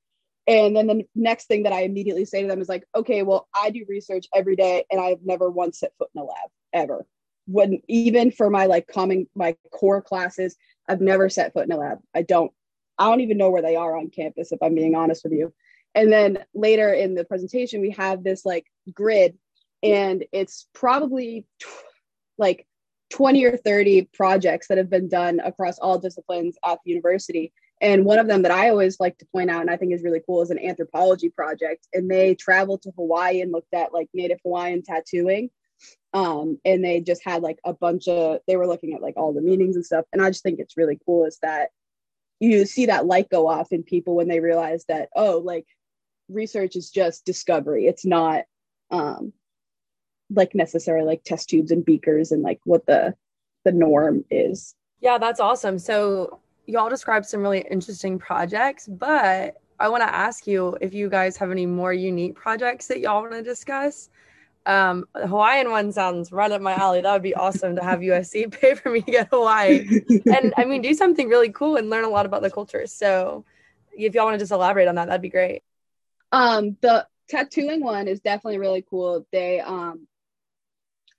And 0.45 0.75
then 0.75 0.87
the 0.87 1.05
next 1.15 1.47
thing 1.47 1.63
that 1.63 1.73
I 1.73 1.83
immediately 1.83 2.25
say 2.25 2.41
to 2.41 2.47
them 2.47 2.59
is 2.59 2.67
like, 2.67 2.83
okay, 2.93 3.23
well, 3.23 3.47
I 3.55 3.69
do 3.69 3.85
research 3.87 4.25
every 4.35 4.57
day 4.57 4.83
and 4.91 4.99
I've 4.99 5.23
never 5.23 5.49
once 5.49 5.79
set 5.79 5.93
foot 5.97 6.09
in 6.13 6.21
a 6.21 6.25
lab 6.25 6.49
ever. 6.73 7.05
When 7.45 7.81
even 7.87 8.31
for 8.31 8.49
my 8.49 8.67
like 8.67 8.87
common 8.87 9.27
my 9.35 9.55
core 9.71 10.01
classes, 10.01 10.55
I've 10.87 11.01
never 11.01 11.29
set 11.29 11.53
foot 11.53 11.65
in 11.65 11.71
a 11.71 11.77
lab. 11.77 11.99
I 12.15 12.21
don't 12.21 12.51
I 12.97 13.09
don't 13.09 13.21
even 13.21 13.37
know 13.37 13.49
where 13.49 13.61
they 13.61 13.75
are 13.75 13.97
on 13.97 14.09
campus 14.09 14.51
if 14.51 14.61
I'm 14.61 14.75
being 14.75 14.95
honest 14.95 15.23
with 15.23 15.33
you. 15.33 15.53
And 15.95 16.11
then 16.11 16.43
later 16.53 16.91
in 16.93 17.15
the 17.15 17.25
presentation, 17.25 17.81
we 17.81 17.91
have 17.91 18.23
this 18.23 18.45
like 18.45 18.65
grid, 18.93 19.37
and 19.81 20.25
it's 20.31 20.67
probably 20.73 21.45
like 22.37 22.65
20 23.11 23.45
or 23.45 23.57
30 23.57 24.09
projects 24.13 24.67
that 24.67 24.77
have 24.77 24.89
been 24.89 25.07
done 25.07 25.39
across 25.39 25.77
all 25.77 25.99
disciplines 25.99 26.57
at 26.65 26.79
the 26.83 26.91
university. 26.91 27.53
And 27.79 28.05
one 28.05 28.17
of 28.17 28.27
them 28.27 28.41
that 28.43 28.51
I 28.51 28.69
always 28.69 28.99
like 28.99 29.17
to 29.19 29.25
point 29.27 29.51
out 29.51 29.61
and 29.61 29.69
I 29.69 29.77
think 29.77 29.93
is 29.93 30.03
really 30.03 30.21
cool 30.25 30.41
is 30.41 30.49
an 30.49 30.57
anthropology 30.57 31.29
project. 31.29 31.87
And 31.93 32.09
they 32.09 32.33
traveled 32.33 32.81
to 32.83 32.91
Hawaii 32.95 33.41
and 33.41 33.51
looked 33.51 33.73
at 33.73 33.93
like 33.93 34.09
Native 34.13 34.39
Hawaiian 34.43 34.81
tattooing. 34.81 35.51
Um, 36.13 36.59
and 36.63 36.83
they 36.83 37.01
just 37.01 37.23
had 37.23 37.41
like 37.41 37.59
a 37.65 37.73
bunch 37.73 38.07
of, 38.07 38.39
they 38.47 38.55
were 38.55 38.67
looking 38.67 38.93
at 38.93 39.01
like 39.01 39.15
all 39.17 39.33
the 39.33 39.41
meanings 39.41 39.75
and 39.75 39.85
stuff. 39.85 40.05
And 40.13 40.21
I 40.21 40.29
just 40.29 40.43
think 40.43 40.59
it's 40.59 40.77
really 40.77 40.99
cool 41.05 41.25
is 41.25 41.39
that 41.41 41.69
you 42.39 42.65
see 42.65 42.85
that 42.87 43.05
light 43.05 43.29
go 43.29 43.47
off 43.47 43.71
in 43.71 43.83
people 43.83 44.15
when 44.15 44.27
they 44.27 44.39
realize 44.39 44.85
that, 44.89 45.09
oh, 45.15 45.39
like 45.43 45.65
research 46.29 46.75
is 46.75 46.89
just 46.89 47.25
discovery. 47.25 47.87
It's 47.87 48.05
not, 48.05 48.43
um, 48.91 49.33
like 50.29 50.55
necessarily 50.55 51.05
like 51.05 51.23
test 51.23 51.49
tubes 51.49 51.71
and 51.71 51.85
beakers 51.85 52.31
and 52.31 52.41
like 52.41 52.59
what 52.63 52.85
the 52.85 53.13
the 53.65 53.71
norm 53.71 54.25
is. 54.29 54.75
Yeah, 54.99 55.17
that's 55.17 55.39
awesome. 55.39 55.77
So 55.79 56.39
y'all 56.65 56.89
described 56.89 57.25
some 57.25 57.41
really 57.41 57.65
interesting 57.69 58.17
projects, 58.17 58.87
but 58.87 59.61
I 59.79 59.89
want 59.89 60.01
to 60.01 60.13
ask 60.13 60.47
you 60.47 60.77
if 60.81 60.93
you 60.93 61.09
guys 61.09 61.37
have 61.37 61.51
any 61.51 61.65
more 61.65 61.93
unique 61.93 62.35
projects 62.35 62.87
that 62.87 62.99
y'all 62.99 63.21
want 63.21 63.33
to 63.33 63.43
discuss. 63.43 64.09
Um, 64.65 65.05
the 65.13 65.27
Hawaiian 65.27 65.71
one 65.71 65.91
sounds 65.91 66.31
right 66.31 66.51
up 66.51 66.61
my 66.61 66.73
alley. 66.73 67.01
That 67.01 67.11
would 67.13 67.21
be 67.21 67.35
awesome 67.35 67.75
to 67.75 67.83
have 67.83 67.99
USC 67.99 68.51
pay 68.59 68.75
for 68.75 68.89
me 68.89 69.01
to 69.01 69.11
get 69.11 69.29
Hawaii. 69.29 70.01
and 70.25 70.53
I 70.57 70.65
mean, 70.65 70.81
do 70.81 70.93
something 70.93 71.27
really 71.27 71.49
cool 71.49 71.75
and 71.75 71.89
learn 71.89 72.05
a 72.05 72.09
lot 72.09 72.25
about 72.25 72.41
the 72.41 72.51
culture. 72.51 72.87
So 72.87 73.45
if 73.97 74.15
y'all 74.15 74.25
want 74.25 74.35
to 74.35 74.39
just 74.39 74.51
elaborate 74.51 74.87
on 74.87 74.95
that, 74.95 75.07
that'd 75.07 75.21
be 75.21 75.29
great. 75.29 75.63
Um, 76.31 76.77
the 76.81 77.07
tattooing 77.29 77.83
one 77.83 78.07
is 78.07 78.19
definitely 78.19 78.59
really 78.59 78.85
cool. 78.89 79.25
They 79.31 79.59
um 79.59 80.07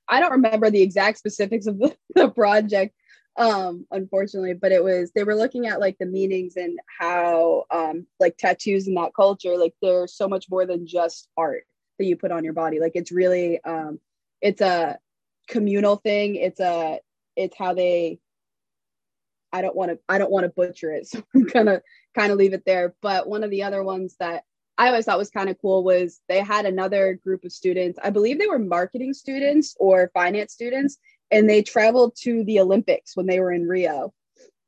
I 0.08 0.20
don't 0.20 0.32
remember 0.32 0.70
the 0.70 0.82
exact 0.82 1.18
specifics 1.18 1.66
of 1.66 1.78
the, 1.78 1.96
the 2.14 2.28
project, 2.30 2.94
um, 3.36 3.86
unfortunately, 3.90 4.54
but 4.54 4.72
it 4.72 4.82
was 4.82 5.12
they 5.12 5.24
were 5.24 5.34
looking 5.34 5.66
at 5.66 5.80
like 5.80 5.96
the 5.98 6.06
meanings 6.06 6.56
and 6.56 6.78
how 6.98 7.64
um 7.70 8.06
like 8.20 8.36
tattoos 8.36 8.88
in 8.88 8.94
that 8.94 9.14
culture, 9.14 9.56
like 9.56 9.74
they're 9.82 10.06
so 10.06 10.28
much 10.28 10.46
more 10.50 10.66
than 10.66 10.86
just 10.86 11.28
art 11.36 11.64
that 11.98 12.04
you 12.04 12.16
put 12.16 12.32
on 12.32 12.44
your 12.44 12.52
body. 12.52 12.80
Like 12.80 12.92
it's 12.94 13.12
really 13.12 13.62
um 13.64 14.00
it's 14.40 14.60
a 14.60 14.98
communal 15.48 15.96
thing. 15.96 16.36
It's 16.36 16.60
a 16.60 17.00
it's 17.36 17.56
how 17.56 17.74
they 17.74 18.18
I 19.52 19.62
don't 19.62 19.76
want 19.76 19.92
to 19.92 19.98
I 20.08 20.18
don't 20.18 20.30
want 20.30 20.44
to 20.44 20.50
butcher 20.50 20.92
it. 20.92 21.08
So 21.08 21.22
I'm 21.34 21.44
gonna 21.44 21.82
kind 22.14 22.32
of 22.32 22.38
leave 22.38 22.54
it 22.54 22.64
there. 22.64 22.94
But 23.00 23.28
one 23.28 23.44
of 23.44 23.50
the 23.50 23.62
other 23.62 23.82
ones 23.82 24.16
that 24.20 24.44
I 24.76 24.88
always 24.88 25.04
thought 25.04 25.18
was 25.18 25.30
kind 25.30 25.48
of 25.48 25.60
cool 25.60 25.84
was 25.84 26.20
they 26.28 26.40
had 26.40 26.66
another 26.66 27.14
group 27.14 27.44
of 27.44 27.52
students. 27.52 27.98
I 28.02 28.10
believe 28.10 28.38
they 28.38 28.48
were 28.48 28.58
marketing 28.58 29.14
students 29.14 29.76
or 29.78 30.10
finance 30.12 30.52
students, 30.52 30.98
and 31.30 31.48
they 31.48 31.62
traveled 31.62 32.16
to 32.22 32.44
the 32.44 32.60
Olympics 32.60 33.16
when 33.16 33.26
they 33.26 33.38
were 33.38 33.52
in 33.52 33.68
Rio. 33.68 34.12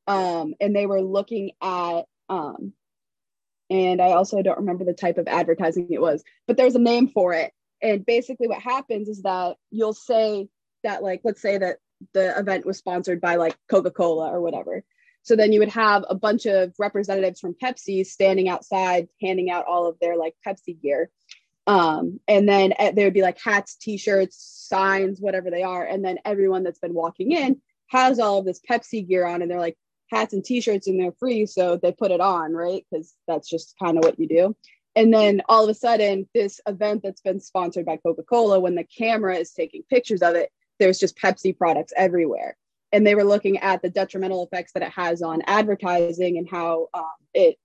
Um, 0.07 0.55
and 0.61 0.75
they 0.75 0.87
were 0.87 1.03
looking 1.03 1.51
at, 1.61 2.03
um, 2.29 2.73
and 3.71 4.01
I 4.01 4.13
also 4.13 4.43
don't 4.43 4.59
remember 4.59 4.85
the 4.85 4.93
type 4.93 5.19
of 5.19 5.29
advertising 5.29 5.89
it 5.91 6.01
was, 6.01 6.23
but 6.47 6.57
there's 6.57 6.75
a 6.75 6.81
name 6.81 7.09
for 7.09 7.33
it. 7.33 7.53
And 7.83 8.07
basically, 8.07 8.49
what 8.49 8.61
happens 8.61 9.09
is 9.09 9.23
that 9.23 9.57
you'll 9.71 9.93
say 9.93 10.49
that, 10.83 11.03
like, 11.03 11.21
let's 11.25 11.43
say 11.43 11.59
that 11.59 11.79
the 12.13 12.39
event 12.39 12.67
was 12.67 12.79
sponsored 12.79 13.21
by 13.21 13.37
like 13.37 13.57
Coca 13.69 13.91
Cola 13.91 14.31
or 14.31 14.41
whatever. 14.41 14.85
So 15.23 15.35
then 15.35 15.53
you 15.53 15.61
would 15.61 15.71
have 15.71 16.05
a 16.09 16.15
bunch 16.15 16.47
of 16.47 16.73
representatives 16.79 17.41
from 17.41 17.55
Pepsi 17.55 18.07
standing 18.07 18.49
outside 18.49 19.09
handing 19.21 19.51
out 19.51 19.65
all 19.67 19.89
of 19.89 19.99
their 20.01 20.17
like 20.17 20.35
Pepsi 20.47 20.81
gear. 20.81 21.11
Um, 21.67 22.21
and 22.29 22.49
then 22.49 22.75
uh, 22.79 22.93
there 22.93 23.07
would 23.07 23.15
be 23.15 23.23
like 23.23 23.41
hats, 23.43 23.75
t-shirts, 23.75 24.37
signs, 24.69 25.21
whatever 25.21 25.51
they 25.51 25.65
are. 25.65 25.85
And 25.85 26.05
then 26.05 26.19
everyone 26.25 26.63
that's 26.63 26.79
been 26.79 26.95
walking 26.95 27.33
in 27.33 27.61
has 27.89 28.21
all 28.21 28.39
of 28.39 28.45
this 28.45 28.61
Pepsi 28.71 29.07
gear 29.07 29.27
on 29.27 29.43
and 29.43 29.51
they're 29.51 29.59
like 29.59 29.77
hats 30.11 30.33
and 30.33 30.45
t-shirts 30.45 30.87
and 30.87 31.01
they're 31.01 31.13
free. 31.19 31.47
So 31.47 31.77
they 31.77 31.93
put 31.93 32.11
it 32.11 32.21
on, 32.21 32.53
right? 32.53 32.85
Because 32.91 33.15
that's 33.27 33.49
just 33.49 33.75
kind 33.83 33.99
of 33.99 34.05
what 34.05 34.19
you 34.19 34.29
do. 34.29 34.57
And 34.95 35.13
then 35.13 35.43
all 35.49 35.65
of 35.65 35.71
a 35.71 35.75
sudden, 35.75 36.29
this 36.35 36.61
event 36.67 37.03
that's 37.03 37.21
been 37.21 37.41
sponsored 37.41 37.85
by 37.85 37.99
Coca-Cola, 37.99 38.61
when 38.61 38.75
the 38.75 38.85
camera 38.85 39.37
is 39.37 39.53
taking 39.53 39.83
pictures 39.91 40.23
of 40.23 40.35
it, 40.35 40.51
there's 40.79 40.99
just 40.99 41.19
Pepsi 41.19 41.57
products 41.57 41.93
everywhere 41.97 42.57
and 42.93 43.07
they 43.07 43.15
were 43.15 43.25
looking 43.25 43.59
at 43.59 43.83
the 43.83 43.91
detrimental 43.91 44.45
effects 44.45 44.73
that 44.73 44.83
it 44.83 44.91
has 44.91 45.23
on 45.23 45.43
advertising 45.47 46.39
and 46.39 46.49
how 46.49 46.89
um, 46.95 47.05
it 47.35 47.57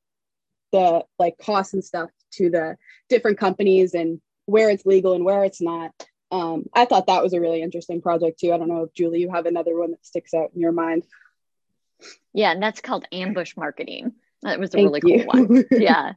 the 0.71 1.03
like 1.19 1.37
costs 1.37 1.73
and 1.73 1.83
stuff 1.83 2.09
to 2.31 2.49
the 2.49 2.77
different 3.09 3.37
companies 3.37 3.93
and 3.93 4.21
where 4.45 4.69
it's 4.69 4.85
legal 4.85 5.13
and 5.13 5.25
where 5.25 5.43
it's 5.43 5.61
not 5.61 5.91
um, 6.31 6.65
i 6.73 6.85
thought 6.85 7.07
that 7.07 7.23
was 7.23 7.33
a 7.33 7.41
really 7.41 7.61
interesting 7.61 8.01
project 8.01 8.39
too 8.39 8.53
i 8.53 8.57
don't 8.57 8.69
know 8.69 8.83
if 8.83 8.93
julie 8.93 9.19
you 9.19 9.29
have 9.29 9.45
another 9.45 9.77
one 9.77 9.91
that 9.91 10.05
sticks 10.05 10.33
out 10.33 10.51
in 10.53 10.61
your 10.61 10.71
mind 10.71 11.03
yeah 12.33 12.51
and 12.51 12.61
that's 12.61 12.81
called 12.81 13.05
ambush 13.11 13.55
marketing 13.57 14.13
that 14.41 14.59
was 14.59 14.69
a 14.69 14.77
Thank 14.77 14.85
really 14.87 15.01
you. 15.03 15.23
cool 15.23 15.27
one 15.27 15.65
yeah 15.71 16.13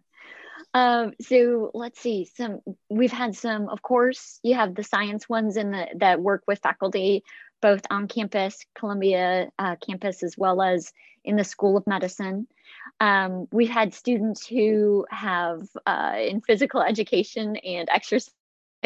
um, 0.73 1.13
so 1.21 1.71
let's 1.73 2.01
see 2.01 2.29
some 2.35 2.61
we've 2.91 3.13
had 3.13 3.37
some 3.37 3.69
of 3.69 3.81
course 3.81 4.41
you 4.43 4.55
have 4.55 4.75
the 4.75 4.83
science 4.83 5.29
ones 5.29 5.57
in 5.57 5.71
the 5.71 5.87
that 5.99 6.21
work 6.21 6.43
with 6.49 6.59
faculty 6.61 7.23
both 7.65 7.81
on 7.91 8.09
campus, 8.09 8.59
Columbia 8.75 9.51
uh, 9.59 9.77
campus, 9.77 10.23
as 10.23 10.37
well 10.37 10.61
as 10.61 10.93
in 11.25 11.37
the 11.37 11.45
School 11.45 11.79
of 11.79 11.87
Medicine. 11.87 12.47
Um, 13.01 13.49
we've 13.53 13.71
had 13.71 13.95
students 13.95 14.47
who 14.47 15.07
have 15.09 15.63
uh, 15.87 16.13
in 16.19 16.43
physical 16.43 16.83
education 16.83 17.57
and 17.57 17.89
exercise 17.89 18.35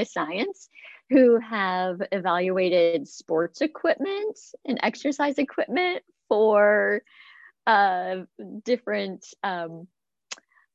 science 0.04 0.68
who 1.10 1.40
have 1.40 2.00
evaluated 2.12 3.08
sports 3.08 3.62
equipment 3.62 4.38
and 4.64 4.78
exercise 4.80 5.38
equipment 5.38 6.04
for 6.28 7.02
uh, 7.66 8.22
different 8.64 9.26
um, 9.42 9.86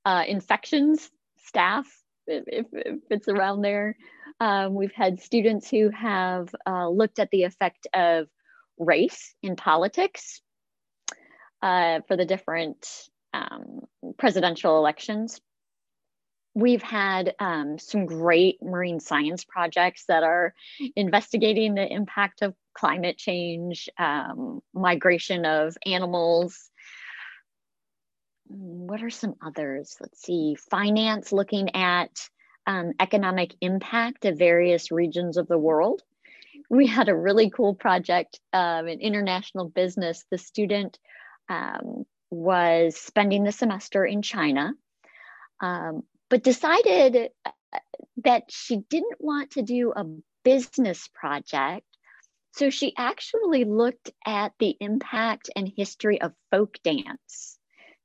uh, 0.06 0.24
infections, 0.28 1.10
staph, 1.54 1.86
if, 2.28 2.66
if, 2.72 2.98
it's 3.10 3.28
around 3.28 3.62
there. 3.62 3.98
Um, 4.40 4.76
we've 4.76 4.94
had 4.94 5.22
students 5.22 5.70
who 5.70 5.90
have 5.90 6.50
uh, 6.68 6.90
looked 6.90 7.20
at 7.20 7.30
the 7.32 7.44
effect 7.44 7.88
of 7.94 8.28
race 8.78 9.34
in 9.42 9.56
politics 9.56 10.42
uh, 11.62 12.02
for 12.08 12.18
the 12.18 12.26
different 12.26 12.86
um, 13.34 13.82
presidential 14.18 14.78
elections. 14.78 15.40
We've 16.56 16.84
had 16.84 17.34
um, 17.40 17.80
some 17.80 18.06
great 18.06 18.62
marine 18.62 19.00
science 19.00 19.44
projects 19.44 20.06
that 20.08 20.24
are 20.24 20.54
investigating 20.96 21.74
the 21.74 21.92
impact 21.92 22.44
of 22.44 22.54
climate 22.74 23.18
change, 23.18 23.90
um, 23.98 24.62
migration 24.74 25.46
of 25.46 25.78
animals, 25.86 26.70
what 28.46 29.02
are 29.02 29.10
some 29.10 29.36
others? 29.46 29.96
Let's 30.00 30.22
see, 30.22 30.56
finance, 30.56 31.32
looking 31.32 31.76
at 31.76 32.12
um, 32.68 32.94
economic 33.00 33.56
impact 33.62 34.26
of 34.26 34.38
various 34.38 34.92
regions 34.92 35.38
of 35.38 35.48
the 35.48 35.58
world. 35.58 36.02
We 36.70 36.88
had 36.88 37.10
a 37.10 37.16
really 37.16 37.50
cool 37.50 37.76
project 37.76 38.40
um, 38.52 38.88
in 38.88 39.00
international 39.00 39.70
business. 39.70 40.26
The 40.30 40.38
student 40.38 40.98
um, 41.50 42.06
was 42.30 42.96
spending 42.96 43.44
the 43.44 43.52
semester 43.52 44.06
in 44.06 44.22
China, 44.22 44.74
um, 45.60 46.04
but 46.30 46.44
decided 46.44 47.30
uh, 47.46 47.52
that 48.24 48.44
she 48.50 48.78
didn't 48.78 49.20
want 49.20 49.52
to 49.52 49.62
do 49.62 49.94
a 49.96 50.06
business 50.44 51.10
project. 51.14 51.86
So 52.54 52.70
she 52.70 52.94
actually 52.98 53.66
looked 53.66 54.12
at 54.26 54.54
the 54.60 54.76
impact 54.80 55.50
and 55.56 55.72
history 55.76 56.22
of 56.22 56.34
folk 56.52 56.78
dance 56.84 57.60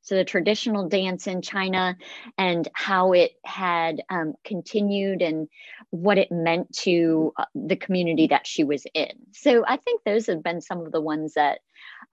so 0.08 0.14
the 0.14 0.24
traditional 0.24 0.88
dance 0.88 1.26
in 1.26 1.42
China 1.42 1.94
and 2.38 2.66
how 2.72 3.12
it 3.12 3.32
had 3.44 4.02
um, 4.08 4.32
continued 4.42 5.20
and 5.20 5.48
what 5.90 6.16
it 6.16 6.32
meant 6.32 6.72
to 6.78 7.34
uh, 7.36 7.44
the 7.54 7.76
community 7.76 8.28
that 8.28 8.46
she 8.46 8.64
was 8.64 8.86
in. 8.94 9.12
So 9.32 9.64
I 9.68 9.76
think 9.76 10.02
those 10.04 10.26
have 10.28 10.42
been 10.42 10.62
some 10.62 10.80
of 10.80 10.92
the 10.92 11.00
ones 11.02 11.34
that 11.34 11.58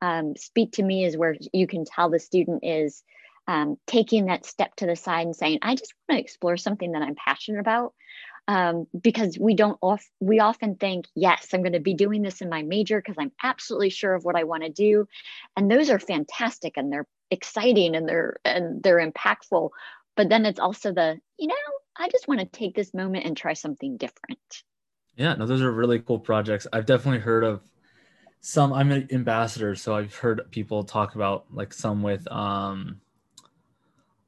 um, 0.01 0.35
speak 0.35 0.73
to 0.73 0.83
me 0.83 1.05
is 1.05 1.15
where 1.15 1.37
you 1.53 1.67
can 1.67 1.85
tell 1.85 2.09
the 2.09 2.19
student 2.19 2.65
is 2.65 3.01
um, 3.47 3.77
taking 3.87 4.25
that 4.25 4.45
step 4.45 4.75
to 4.77 4.85
the 4.85 4.97
side 4.97 5.27
and 5.27 5.35
saying, 5.35 5.59
I 5.61 5.75
just 5.75 5.93
want 6.09 6.17
to 6.17 6.21
explore 6.21 6.57
something 6.57 6.91
that 6.91 7.01
I'm 7.01 7.15
passionate 7.15 7.61
about. 7.61 7.93
Um, 8.47 8.85
because 8.99 9.39
we 9.39 9.55
don't 9.55 9.79
off 9.81 10.07
we 10.19 10.39
often 10.39 10.75
think 10.75 11.07
yes 11.15 11.47
i'm 11.51 11.63
going 11.63 11.73
to 11.73 11.79
be 11.79 11.95
doing 11.95 12.21
this 12.21 12.41
in 12.41 12.49
my 12.49 12.61
major 12.61 13.01
because 13.01 13.15
i'm 13.17 13.31
absolutely 13.41 13.89
sure 13.89 14.13
of 14.13 14.23
what 14.23 14.35
i 14.35 14.43
want 14.43 14.61
to 14.61 14.69
do. 14.69 15.07
And 15.57 15.69
those 15.69 15.89
are 15.89 15.97
fantastic 15.97 16.77
and 16.77 16.91
they're 16.93 17.07
exciting 17.31 17.95
and 17.95 18.07
they're 18.07 18.37
and 18.45 18.83
they're 18.83 18.99
impactful. 19.11 19.71
But 20.15 20.29
then 20.29 20.45
it's 20.45 20.59
also 20.59 20.93
the 20.93 21.19
you 21.39 21.47
know 21.47 21.55
i 21.97 22.07
just 22.09 22.27
want 22.27 22.39
to 22.39 22.45
take 22.45 22.75
this 22.75 22.93
moment 22.93 23.25
and 23.25 23.35
try 23.35 23.53
something 23.53 23.97
different. 23.97 24.63
Yeah 25.15 25.33
no 25.33 25.47
those 25.47 25.61
are 25.61 25.71
really 25.71 25.99
cool 25.99 26.19
projects. 26.19 26.67
I've 26.71 26.85
definitely 26.85 27.21
heard 27.21 27.43
of 27.43 27.61
some 28.45 28.71
i'm 28.73 28.91
an 28.91 29.07
ambassador 29.11 29.73
so 29.73 29.95
i've 29.95 30.13
heard 30.13 30.39
people 30.51 30.83
talk 30.83 31.15
about 31.15 31.45
like 31.51 31.73
some 31.73 32.03
with 32.03 32.31
um 32.31 33.01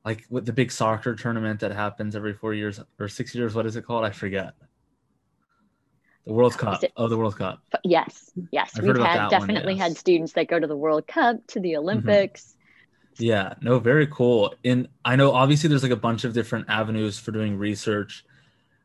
like 0.08 0.26
with 0.30 0.46
the 0.46 0.54
big 0.54 0.72
soccer 0.72 1.14
tournament 1.14 1.60
that 1.60 1.74
happens 1.74 2.16
every 2.16 2.34
four 2.34 2.54
years 2.54 2.80
or 2.98 3.08
six 3.10 3.36
years 3.36 3.54
what 3.54 3.66
is 3.66 3.76
it 3.76 3.86
called 3.86 4.06
i 4.06 4.10
forget 4.10 4.54
the 6.26 6.34
World 6.34 6.58
Cup. 6.58 6.84
It, 6.84 6.92
oh, 6.98 7.08
the 7.08 7.18
World 7.18 7.38
Cup. 7.38 7.62
Yes, 7.86 8.32
yes. 8.52 8.74
I've 8.76 8.84
We've 8.84 8.98
had 8.98 9.30
definitely 9.30 9.76
one, 9.76 9.78
yes. 9.78 9.88
had 9.88 9.98
students 9.98 10.34
that 10.34 10.50
go 10.50 10.60
to 10.60 10.68
the 10.68 10.76
World 10.76 11.08
Cup, 11.08 11.38
to 11.48 11.62
the 11.62 11.72
mm-hmm. 11.72 11.80
Olympics. 11.80 12.58
Yeah, 13.18 13.54
no, 13.62 13.80
very 13.80 14.08
cool. 14.08 14.54
And 14.66 14.90
I 15.06 15.16
know 15.16 15.32
obviously 15.32 15.70
there's 15.70 15.84
like 15.84 15.92
a 15.94 15.96
bunch 15.96 16.26
of 16.26 16.34
different 16.34 16.66
avenues 16.70 17.18
for 17.18 17.32
doing 17.32 17.58
research, 17.58 18.26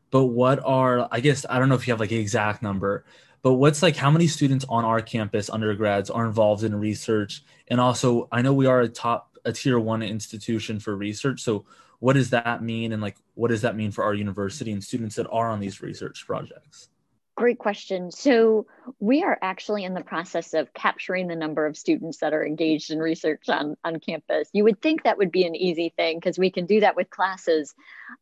but 0.09 0.27
what 0.27 0.61
are, 0.63 1.09
I 1.11 1.19
guess, 1.19 1.45
I 1.49 1.59
don't 1.59 1.67
know 1.67 1.75
if 1.75 1.85
you 1.85 1.91
have 1.91 1.99
like 1.99 2.11
an 2.11 2.17
exact 2.17 2.63
number, 2.63 3.03
but 3.41 3.55
what's 3.55 3.83
like 3.83 3.97
how 3.97 4.09
many 4.09 4.27
students 4.27 4.63
on 4.69 4.85
our 4.85 5.01
campus, 5.01 5.49
undergrads, 5.49 6.09
are 6.09 6.25
involved 6.25 6.63
in 6.63 6.73
research? 6.73 7.43
And 7.67 7.79
also, 7.81 8.29
I 8.31 8.41
know 8.41 8.53
we 8.53 8.67
are 8.67 8.79
a 8.79 8.87
top, 8.87 9.32
a 9.45 9.53
tier 9.53 9.79
one 9.79 10.01
institution 10.01 10.79
for 10.79 10.95
research. 10.95 11.41
So, 11.41 11.65
what 11.99 12.13
does 12.13 12.31
that 12.31 12.61
mean? 12.61 12.91
And 12.91 13.01
like, 13.01 13.15
what 13.35 13.47
does 13.47 13.61
that 13.61 13.75
mean 13.75 13.91
for 13.91 14.03
our 14.03 14.13
university 14.13 14.71
and 14.71 14.83
students 14.83 15.15
that 15.15 15.29
are 15.29 15.49
on 15.49 15.59
these 15.59 15.81
research 15.81 16.25
projects? 16.27 16.89
Great 17.35 17.57
question. 17.57 18.11
So, 18.11 18.67
we 18.99 19.23
are 19.23 19.37
actually 19.41 19.83
in 19.83 19.93
the 19.93 20.03
process 20.03 20.53
of 20.53 20.73
capturing 20.73 21.27
the 21.27 21.35
number 21.35 21.65
of 21.65 21.77
students 21.77 22.17
that 22.17 22.33
are 22.33 22.45
engaged 22.45 22.91
in 22.91 22.99
research 22.99 23.49
on, 23.49 23.75
on 23.83 23.99
campus. 23.99 24.49
You 24.53 24.65
would 24.65 24.81
think 24.81 25.03
that 25.03 25.17
would 25.17 25.31
be 25.31 25.45
an 25.45 25.55
easy 25.55 25.93
thing 25.95 26.17
because 26.17 26.37
we 26.37 26.51
can 26.51 26.65
do 26.65 26.81
that 26.81 26.95
with 26.95 27.09
classes. 27.09 27.73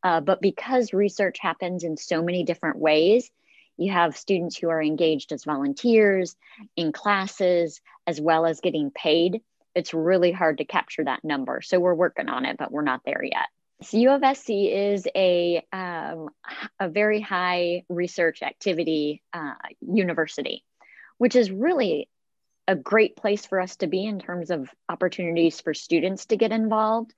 Uh, 0.04 0.22
but 0.22 0.42
because 0.42 0.94
research 0.94 1.38
happens 1.40 1.84
in 1.84 1.98
so 1.98 2.24
many 2.24 2.44
different 2.44 2.78
ways, 2.78 3.30
you 3.78 3.92
have 3.92 4.16
students 4.16 4.58
who 4.58 4.70
are 4.70 4.82
engaged 4.82 5.32
as 5.32 5.44
volunteers 5.44 6.36
in 6.76 6.92
classes 6.92 7.82
as 8.06 8.22
well 8.22 8.46
as 8.46 8.60
getting 8.60 8.92
paid. 8.92 9.42
It's 9.76 9.94
really 9.94 10.32
hard 10.32 10.58
to 10.60 10.66
capture 10.66 11.04
that 11.04 11.24
number. 11.24 11.62
So, 11.62 11.80
we're 11.80 11.94
working 11.94 12.30
on 12.30 12.46
it, 12.46 12.58
but 12.58 12.72
we're 12.72 12.82
not 12.82 13.02
there 13.06 13.24
yet. 13.24 13.48
So 13.84 13.98
U 13.98 14.12
of 14.12 14.38
SC 14.38 14.50
is 14.50 15.08
a, 15.16 15.66
um, 15.74 16.30
a 16.80 16.88
very 16.88 17.20
high 17.20 17.84
research 17.90 18.44
activity 18.44 19.24
uh, 19.34 19.54
university, 19.82 20.64
which 21.18 21.36
is 21.36 21.50
really 21.50 22.08
a 22.68 22.76
great 22.76 23.16
place 23.16 23.46
for 23.46 23.60
us 23.60 23.76
to 23.78 23.88
be 23.88 24.06
in 24.06 24.20
terms 24.20 24.52
of 24.52 24.70
opportunities 24.88 25.60
for 25.62 25.74
students 25.74 26.28
to 26.28 26.38
get 26.38 26.52
involved. 26.52 27.14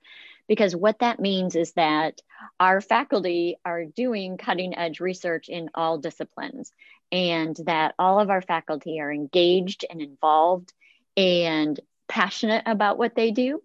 Because 0.48 0.74
what 0.74 0.98
that 1.00 1.20
means 1.20 1.54
is 1.54 1.72
that 1.72 2.20
our 2.60 2.80
faculty 2.80 3.56
are 3.64 3.84
doing 3.84 4.36
cutting 4.36 4.76
edge 4.76 5.00
research 5.00 5.48
in 5.48 5.70
all 5.74 5.98
disciplines, 5.98 6.70
and 7.10 7.56
that 7.64 7.94
all 7.98 8.20
of 8.20 8.30
our 8.30 8.42
faculty 8.42 9.00
are 9.00 9.12
engaged 9.12 9.84
and 9.88 10.02
involved 10.02 10.72
and 11.16 11.78
passionate 12.08 12.64
about 12.66 12.98
what 12.98 13.14
they 13.14 13.30
do. 13.30 13.62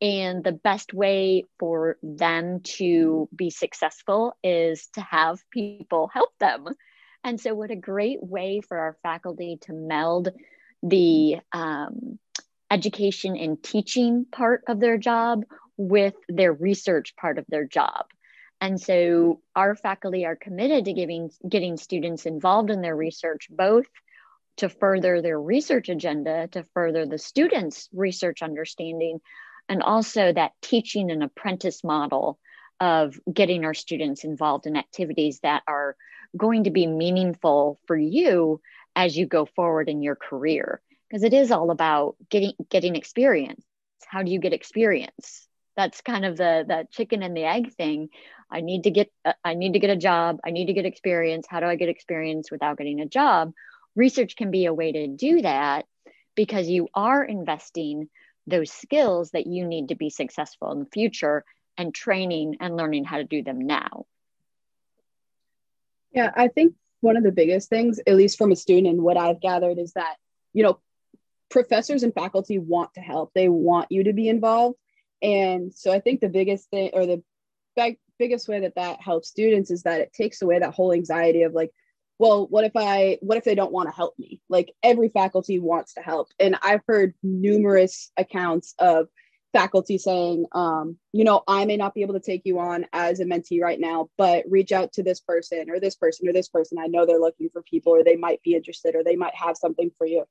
And 0.00 0.42
the 0.42 0.52
best 0.52 0.92
way 0.92 1.44
for 1.58 1.96
them 2.02 2.60
to 2.60 3.28
be 3.34 3.50
successful 3.50 4.36
is 4.42 4.88
to 4.94 5.00
have 5.00 5.38
people 5.50 6.10
help 6.12 6.30
them. 6.38 6.66
And 7.22 7.40
so, 7.40 7.54
what 7.54 7.70
a 7.70 7.76
great 7.76 8.22
way 8.22 8.60
for 8.60 8.76
our 8.76 8.96
faculty 9.02 9.58
to 9.62 9.72
meld 9.72 10.30
the 10.82 11.36
um, 11.52 12.18
education 12.70 13.36
and 13.36 13.62
teaching 13.62 14.26
part 14.30 14.64
of 14.68 14.80
their 14.80 14.98
job 14.98 15.44
with 15.76 16.14
their 16.28 16.52
research 16.52 17.16
part 17.16 17.38
of 17.38 17.46
their 17.48 17.64
job. 17.64 18.06
And 18.60 18.80
so 18.80 19.40
our 19.54 19.74
faculty 19.74 20.24
are 20.24 20.36
committed 20.36 20.86
to 20.86 20.92
giving 20.92 21.30
getting 21.48 21.76
students 21.76 22.26
involved 22.26 22.70
in 22.70 22.80
their 22.80 22.96
research 22.96 23.48
both 23.50 23.86
to 24.58 24.68
further 24.68 25.20
their 25.20 25.40
research 25.40 25.88
agenda, 25.88 26.48
to 26.48 26.64
further 26.74 27.06
the 27.06 27.18
students' 27.18 27.88
research 27.92 28.42
understanding, 28.42 29.20
and 29.68 29.82
also 29.82 30.32
that 30.32 30.52
teaching 30.62 31.10
and 31.10 31.22
apprentice 31.22 31.82
model 31.82 32.38
of 32.80 33.18
getting 33.32 33.64
our 33.64 33.74
students 33.74 34.24
involved 34.24 34.66
in 34.66 34.76
activities 34.76 35.40
that 35.42 35.62
are 35.66 35.96
going 36.36 36.64
to 36.64 36.70
be 36.70 36.86
meaningful 36.86 37.78
for 37.86 37.96
you 37.96 38.60
as 38.96 39.16
you 39.16 39.26
go 39.26 39.46
forward 39.46 39.88
in 39.88 40.02
your 40.02 40.16
career. 40.16 40.80
Because 41.08 41.22
it 41.22 41.32
is 41.32 41.50
all 41.50 41.70
about 41.70 42.16
getting 42.28 42.52
getting 42.70 42.96
experience. 42.96 43.64
How 44.06 44.22
do 44.22 44.30
you 44.30 44.38
get 44.38 44.52
experience? 44.52 45.46
That's 45.76 46.00
kind 46.00 46.24
of 46.24 46.36
the 46.36 46.64
the 46.66 46.86
chicken 46.90 47.22
and 47.22 47.36
the 47.36 47.44
egg 47.44 47.72
thing. 47.74 48.08
I 48.50 48.60
need 48.60 48.84
to 48.84 48.90
get 48.90 49.10
uh, 49.24 49.32
i 49.44 49.54
need 49.54 49.72
to 49.72 49.78
get 49.78 49.90
a 49.90 49.96
job. 49.96 50.38
I 50.44 50.50
need 50.50 50.66
to 50.66 50.72
get 50.72 50.86
experience. 50.86 51.46
How 51.48 51.60
do 51.60 51.66
i 51.66 51.76
get 51.76 51.88
experience 51.88 52.50
without 52.50 52.78
getting 52.78 53.00
a 53.00 53.06
job 53.06 53.52
research 53.94 54.36
can 54.36 54.50
be 54.50 54.66
a 54.66 54.74
way 54.74 54.92
to 54.92 55.06
do 55.08 55.42
that 55.42 55.86
because 56.34 56.68
you 56.68 56.88
are 56.94 57.22
investing 57.22 58.08
those 58.46 58.70
skills 58.70 59.30
that 59.30 59.46
you 59.46 59.66
need 59.66 59.88
to 59.88 59.94
be 59.94 60.10
successful 60.10 60.72
in 60.72 60.80
the 60.80 60.86
future 60.86 61.44
and 61.76 61.94
training 61.94 62.56
and 62.60 62.76
learning 62.76 63.04
how 63.04 63.16
to 63.16 63.24
do 63.24 63.42
them 63.42 63.66
now. 63.66 64.06
Yeah, 66.12 66.30
I 66.34 66.48
think 66.48 66.74
one 67.00 67.16
of 67.16 67.24
the 67.24 67.32
biggest 67.32 67.68
things, 67.68 68.00
at 68.06 68.14
least 68.14 68.38
from 68.38 68.52
a 68.52 68.56
student 68.56 68.88
and 68.88 69.02
what 69.02 69.16
I've 69.16 69.40
gathered, 69.40 69.78
is 69.78 69.92
that, 69.92 70.16
you 70.52 70.62
know, 70.62 70.78
professors 71.50 72.02
and 72.02 72.14
faculty 72.14 72.58
want 72.58 72.94
to 72.94 73.00
help, 73.00 73.32
they 73.34 73.48
want 73.48 73.90
you 73.90 74.04
to 74.04 74.12
be 74.12 74.28
involved. 74.28 74.76
And 75.22 75.72
so 75.74 75.92
I 75.92 76.00
think 76.00 76.20
the 76.20 76.28
biggest 76.28 76.70
thing 76.70 76.90
or 76.92 77.06
the 77.06 77.22
big, 77.76 77.98
biggest 78.18 78.48
way 78.48 78.60
that 78.60 78.76
that 78.76 79.00
helps 79.00 79.28
students 79.28 79.70
is 79.70 79.82
that 79.82 80.00
it 80.00 80.12
takes 80.12 80.42
away 80.42 80.58
that 80.58 80.74
whole 80.74 80.92
anxiety 80.92 81.42
of 81.42 81.52
like, 81.52 81.70
well 82.18 82.46
what 82.46 82.64
if 82.64 82.72
i 82.76 83.18
what 83.20 83.38
if 83.38 83.44
they 83.44 83.54
don't 83.54 83.72
want 83.72 83.88
to 83.88 83.94
help 83.94 84.14
me? 84.18 84.40
Like 84.48 84.72
every 84.82 85.08
faculty 85.08 85.58
wants 85.58 85.94
to 85.94 86.00
help. 86.00 86.28
And 86.38 86.56
i've 86.62 86.82
heard 86.86 87.14
numerous 87.22 88.10
accounts 88.16 88.74
of 88.78 89.08
faculty 89.52 89.98
saying 89.98 90.46
um, 90.52 90.98
you 91.12 91.22
know 91.22 91.42
i 91.46 91.64
may 91.64 91.76
not 91.76 91.94
be 91.94 92.02
able 92.02 92.14
to 92.14 92.20
take 92.20 92.42
you 92.44 92.58
on 92.58 92.86
as 92.92 93.20
a 93.20 93.24
mentee 93.24 93.62
right 93.62 93.78
now 93.78 94.08
but 94.18 94.44
reach 94.48 94.72
out 94.72 94.92
to 94.92 95.02
this 95.04 95.20
person 95.20 95.70
or 95.70 95.78
this 95.78 95.94
person 95.94 96.28
or 96.28 96.32
this 96.32 96.48
person. 96.48 96.78
I 96.78 96.86
know 96.86 97.06
they're 97.06 97.20
looking 97.20 97.50
for 97.52 97.62
people 97.62 97.92
or 97.92 98.02
they 98.02 98.16
might 98.16 98.42
be 98.42 98.54
interested 98.54 98.96
or 98.96 99.04
they 99.04 99.16
might 99.16 99.34
have 99.34 99.56
something 99.56 99.90
for 99.96 100.06
you. 100.06 100.24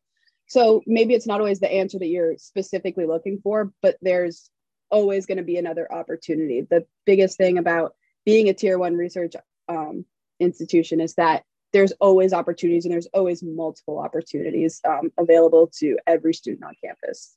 So 0.48 0.84
maybe 0.86 1.14
it's 1.14 1.26
not 1.26 1.40
always 1.40 1.62
the 1.62 1.72
answer 1.72 2.00
that 2.00 2.08
you're 2.08 2.38
specifically 2.38 3.06
looking 3.06 3.40
for 3.42 3.72
but 3.82 3.98
there's 4.02 4.50
always 4.92 5.26
going 5.26 5.40
to 5.40 5.44
be 5.44 5.58
another 5.58 5.92
opportunity. 5.92 6.62
The 6.62 6.86
biggest 7.06 7.38
thing 7.38 7.58
about 7.58 7.96
being 8.26 8.48
a 8.48 8.54
tier 8.54 8.78
one 8.78 8.96
research 8.96 9.34
um, 9.68 10.06
institution 10.40 11.02
is 11.02 11.16
that 11.16 11.44
there's 11.74 11.92
always 11.94 12.32
opportunities 12.34 12.86
and 12.86 12.94
there's 12.94 13.08
always 13.08 13.44
multiple 13.44 14.00
opportunities 14.00 14.80
um, 14.88 15.12
available 15.18 15.68
to 15.80 15.98
every 16.08 16.34
student 16.34 16.64
on 16.64 16.74
campus. 16.84 17.36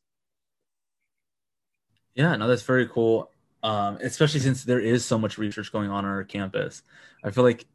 Yeah, 2.15 2.37
no, 2.37 2.47
that's 2.47 2.63
very 2.63 2.87
cool. 2.87 3.31
Um, 3.63 3.99
especially 4.01 4.41
since 4.41 4.63
there 4.63 4.79
is 4.79 5.05
so 5.05 5.19
much 5.19 5.39
research 5.39 5.73
going 5.73 5.91
on 5.91 6.05
on 6.05 6.11
our 6.11 6.25
campus. 6.25 6.83
I 7.25 7.31
feel 7.31 7.43
like 7.43 7.67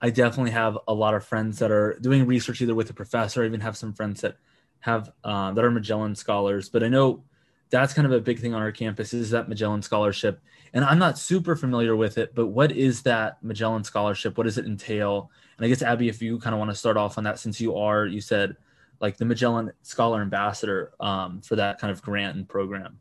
I 0.00 0.10
definitely 0.10 0.52
have 0.52 0.78
a 0.88 0.94
lot 0.94 1.14
of 1.14 1.24
friends 1.24 1.58
that 1.58 1.70
are 1.70 1.98
doing 2.00 2.26
research 2.26 2.62
either 2.62 2.74
with 2.74 2.88
a 2.90 2.94
professor. 2.94 3.42
I 3.42 3.46
even 3.46 3.60
have 3.60 3.76
some 3.76 3.92
friends 3.92 4.20
that 4.22 4.36
have 4.80 5.10
uh, 5.24 5.52
that 5.52 5.64
are 5.64 5.70
Magellan 5.70 6.14
scholars. 6.14 6.68
But 6.68 6.84
I 6.84 6.88
know 6.88 7.24
that's 7.70 7.92
kind 7.92 8.06
of 8.06 8.12
a 8.12 8.20
big 8.20 8.38
thing 8.38 8.54
on 8.54 8.62
our 8.62 8.72
campus 8.72 9.12
is 9.12 9.30
that 9.30 9.48
Magellan 9.48 9.82
Scholarship. 9.82 10.40
And 10.72 10.84
I'm 10.84 10.98
not 10.98 11.18
super 11.18 11.56
familiar 11.56 11.96
with 11.96 12.18
it, 12.18 12.34
but 12.34 12.46
what 12.46 12.70
is 12.70 13.02
that 13.02 13.42
Magellan 13.42 13.84
Scholarship? 13.84 14.38
What 14.38 14.44
does 14.44 14.58
it 14.58 14.66
entail? 14.66 15.30
And 15.56 15.64
I 15.64 15.68
guess 15.68 15.82
Abby, 15.82 16.08
if 16.08 16.20
you 16.20 16.38
kind 16.38 16.54
of 16.54 16.58
want 16.58 16.70
to 16.70 16.76
start 16.76 16.96
off 16.96 17.18
on 17.18 17.24
that, 17.24 17.38
since 17.38 17.60
you 17.60 17.76
are, 17.76 18.06
you 18.06 18.20
said 18.20 18.56
like 19.00 19.16
the 19.16 19.24
Magellan 19.24 19.72
Scholar 19.82 20.20
Ambassador 20.22 20.92
um, 21.00 21.40
for 21.40 21.56
that 21.56 21.78
kind 21.78 21.90
of 21.90 22.02
grant 22.02 22.36
and 22.36 22.48
program. 22.48 23.00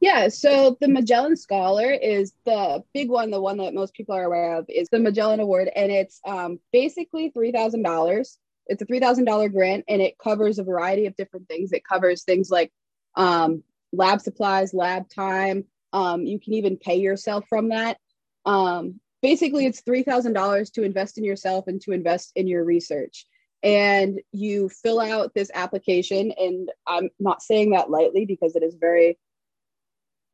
Yeah, 0.00 0.28
so 0.28 0.76
the 0.80 0.88
Magellan 0.88 1.36
Scholar 1.36 1.90
is 1.90 2.34
the 2.44 2.84
big 2.92 3.08
one, 3.08 3.30
the 3.30 3.40
one 3.40 3.56
that 3.58 3.72
most 3.72 3.94
people 3.94 4.14
are 4.14 4.24
aware 4.24 4.56
of 4.56 4.66
is 4.68 4.88
the 4.90 4.98
Magellan 4.98 5.40
Award, 5.40 5.70
and 5.74 5.90
it's 5.90 6.20
um, 6.26 6.60
basically 6.72 7.30
three 7.30 7.52
thousand 7.52 7.82
dollars. 7.82 8.38
It's 8.66 8.82
a 8.82 8.84
three 8.84 9.00
thousand 9.00 9.24
dollar 9.24 9.48
grant, 9.48 9.84
and 9.88 10.02
it 10.02 10.18
covers 10.18 10.58
a 10.58 10.64
variety 10.64 11.06
of 11.06 11.16
different 11.16 11.48
things. 11.48 11.72
It 11.72 11.84
covers 11.86 12.22
things 12.22 12.50
like 12.50 12.70
um, 13.14 13.62
lab 13.94 14.20
supplies, 14.20 14.74
lab 14.74 15.08
time. 15.08 15.64
Um, 15.94 16.26
you 16.26 16.38
can 16.38 16.54
even 16.54 16.76
pay 16.76 16.96
yourself 16.96 17.46
from 17.48 17.70
that. 17.70 17.96
Um, 18.44 19.00
basically, 19.24 19.64
it's 19.64 19.80
three 19.80 20.02
thousand 20.02 20.34
dollars 20.34 20.68
to 20.68 20.82
invest 20.82 21.16
in 21.16 21.24
yourself 21.24 21.66
and 21.66 21.80
to 21.80 21.92
invest 21.92 22.30
in 22.36 22.46
your 22.46 22.62
research. 22.62 23.26
And 23.62 24.20
you 24.32 24.68
fill 24.68 25.00
out 25.00 25.32
this 25.34 25.50
application 25.54 26.32
and 26.32 26.70
i'm 26.86 27.08
not 27.18 27.42
saying 27.42 27.70
that 27.70 27.90
lightly 27.90 28.26
because 28.26 28.54
it 28.54 28.62
is 28.62 28.74
very 28.74 29.18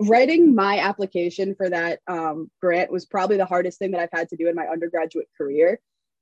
writing 0.00 0.56
my 0.56 0.80
application 0.80 1.54
for 1.54 1.70
that 1.70 2.00
um, 2.08 2.50
grant 2.60 2.90
was 2.90 3.06
probably 3.06 3.36
the 3.36 3.46
hardest 3.46 3.78
thing 3.78 3.92
that 3.92 4.00
i've 4.00 4.18
had 4.18 4.28
to 4.30 4.36
do 4.36 4.48
in 4.48 4.56
my 4.56 4.66
undergraduate 4.66 5.28
career. 5.38 5.78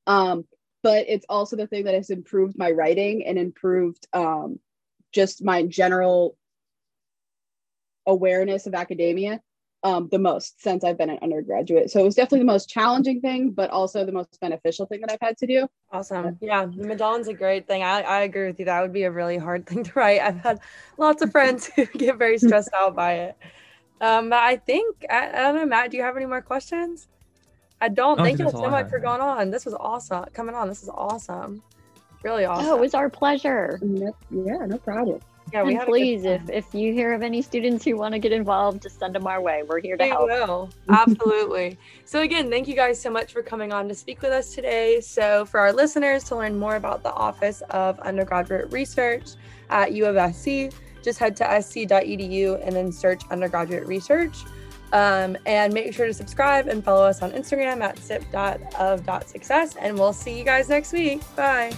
Um, 0.07 0.44
but 0.83 1.07
it's 1.09 1.26
also 1.31 1.57
the 1.57 1.66
thing 1.66 1.85
that 1.85 1.94
has 1.94 2.11
improved 2.11 2.59
my 2.59 2.70
writing 2.70 3.24
and 3.26 3.38
improved 3.38 4.07
um, 4.12 4.61
just 5.12 5.42
my 5.42 5.62
general 5.62 6.37
awareness 8.07 8.66
of 8.66 8.74
academia 8.74 9.40
um, 9.85 10.09
the 10.11 10.19
most 10.19 10.61
since 10.61 10.83
I've 10.83 10.99
been 10.99 11.11
an 11.11 11.19
undergraduate. 11.23 11.91
So 11.91 12.01
it 12.01 12.05
was 12.05 12.14
definitely 12.14 12.41
the 12.41 12.53
most 12.53 12.69
challenging 12.69 13.21
thing, 13.21 13.51
but 13.51 13.71
also 13.71 14.05
the 14.05 14.12
most 14.12 14.41
beneficial 14.41 14.87
thing 14.87 15.01
that 15.03 15.12
I've 15.12 15.21
had 15.21 15.38
to 15.38 15.47
do. 15.47 15.69
Awesome. 15.93 16.37
Yeah, 16.41 16.67
the 16.67 16.87
Magellan's 16.87 17.29
a 17.29 17.35
great 17.35 17.67
thing. 17.67 17.83
I, 17.83 18.01
I 18.03 18.21
agree 18.21 18.47
with 18.47 18.59
you. 18.59 18.64
That 18.64 18.83
would 18.83 18.93
be 18.93 19.05
a 19.05 19.11
really 19.11 19.38
hard 19.38 19.67
thing 19.67 19.85
to 19.85 19.93
write. 19.95 20.21
I've 20.21 20.38
had 20.38 20.61
lots 20.97 21.23
of 21.23 21.31
friends 21.31 21.67
who 21.77 21.87
get 21.87 22.17
very 22.17 22.38
stressed 22.38 22.71
out 22.75 22.97
by 22.97 23.12
it. 23.14 23.37
Um, 24.01 24.31
but 24.31 24.38
I 24.38 24.57
think, 24.57 25.05
I, 25.11 25.29
I, 25.29 25.33
don't 25.43 25.57
know, 25.57 25.67
Matt, 25.67 25.91
do 25.91 25.97
you 25.97 26.03
have 26.03 26.17
any 26.17 26.27
more 26.27 26.43
questions? 26.43 27.09
I 27.81 27.88
don't. 27.88 28.17
Thank 28.19 28.41
you 28.41 28.51
so 28.51 28.71
much 28.71 28.88
for 28.88 28.99
going 28.99 29.21
on. 29.21 29.51
This 29.51 29.64
was 29.64 29.75
awesome. 29.75 30.25
Coming 30.33 30.57
on. 30.57 30.69
This 30.69 30.83
is 30.83 30.88
awesome. 30.88 31.62
Really 32.25 32.45
awesome. 32.45 32.67
Oh, 32.67 32.77
it 32.77 32.81
was 32.81 32.95
our 32.95 33.09
pleasure. 33.09 33.79
Yeah, 33.83 34.67
no 34.67 34.79
problem. 34.79 35.21
Yeah, 35.53 35.67
and 35.67 35.81
please, 35.81 36.25
if 36.25 36.49
if 36.51 36.75
you 36.75 36.93
hear 36.93 37.13
of 37.13 37.23
any 37.23 37.43
students 37.43 37.85
who 37.85 37.97
want 37.97 38.13
to 38.13 38.19
get 38.19 38.33
involved, 38.33 38.83
just 38.83 38.99
send 38.99 39.15
them 39.15 39.27
our 39.27 39.41
way. 39.41 39.63
We're 39.63 39.81
here 39.81 39.97
to 39.97 40.05
we 40.05 40.11
help. 40.11 40.27
Will. 40.27 40.71
Absolutely. 40.89 41.79
so 42.05 42.21
again, 42.21 42.51
thank 42.51 42.69
you 42.69 42.75
guys 42.75 43.01
so 43.01 43.11
much 43.11 43.33
for 43.33 43.43
coming 43.43 43.73
on 43.73 43.89
to 43.89 43.95
speak 43.95 44.23
with 44.23 44.33
us 44.33 44.55
today. 44.55 45.01
So 45.01 45.45
for 45.45 45.61
our 45.61 45.73
listeners 45.73 46.25
to 46.25 46.37
learn 46.37 46.59
more 46.59 46.77
about 46.77 47.03
the 47.03 47.13
Office 47.13 47.63
of 47.71 47.99
Undergraduate 48.01 48.73
Research 48.73 49.31
at 49.71 49.93
U 49.93 50.07
of 50.07 50.35
SC, 50.35 50.75
just 51.03 51.19
head 51.19 51.37
to 51.37 51.63
sc.edu 51.63 52.67
and 52.67 52.75
then 52.75 52.93
search 52.93 53.23
undergraduate 53.31 53.87
research. 53.87 54.45
Um, 54.93 55.37
and 55.45 55.75
make 55.75 55.93
sure 55.93 56.07
to 56.07 56.15
subscribe 56.15 56.67
and 56.67 56.83
follow 56.83 57.05
us 57.05 57.21
on 57.21 57.33
Instagram 57.33 57.83
at 57.83 57.99
sip.of.success. 57.99 59.77
And 59.77 59.99
we'll 59.99 60.15
see 60.15 60.39
you 60.39 60.45
guys 60.45 60.69
next 60.69 60.93
week. 60.93 61.21
Bye. 61.37 61.77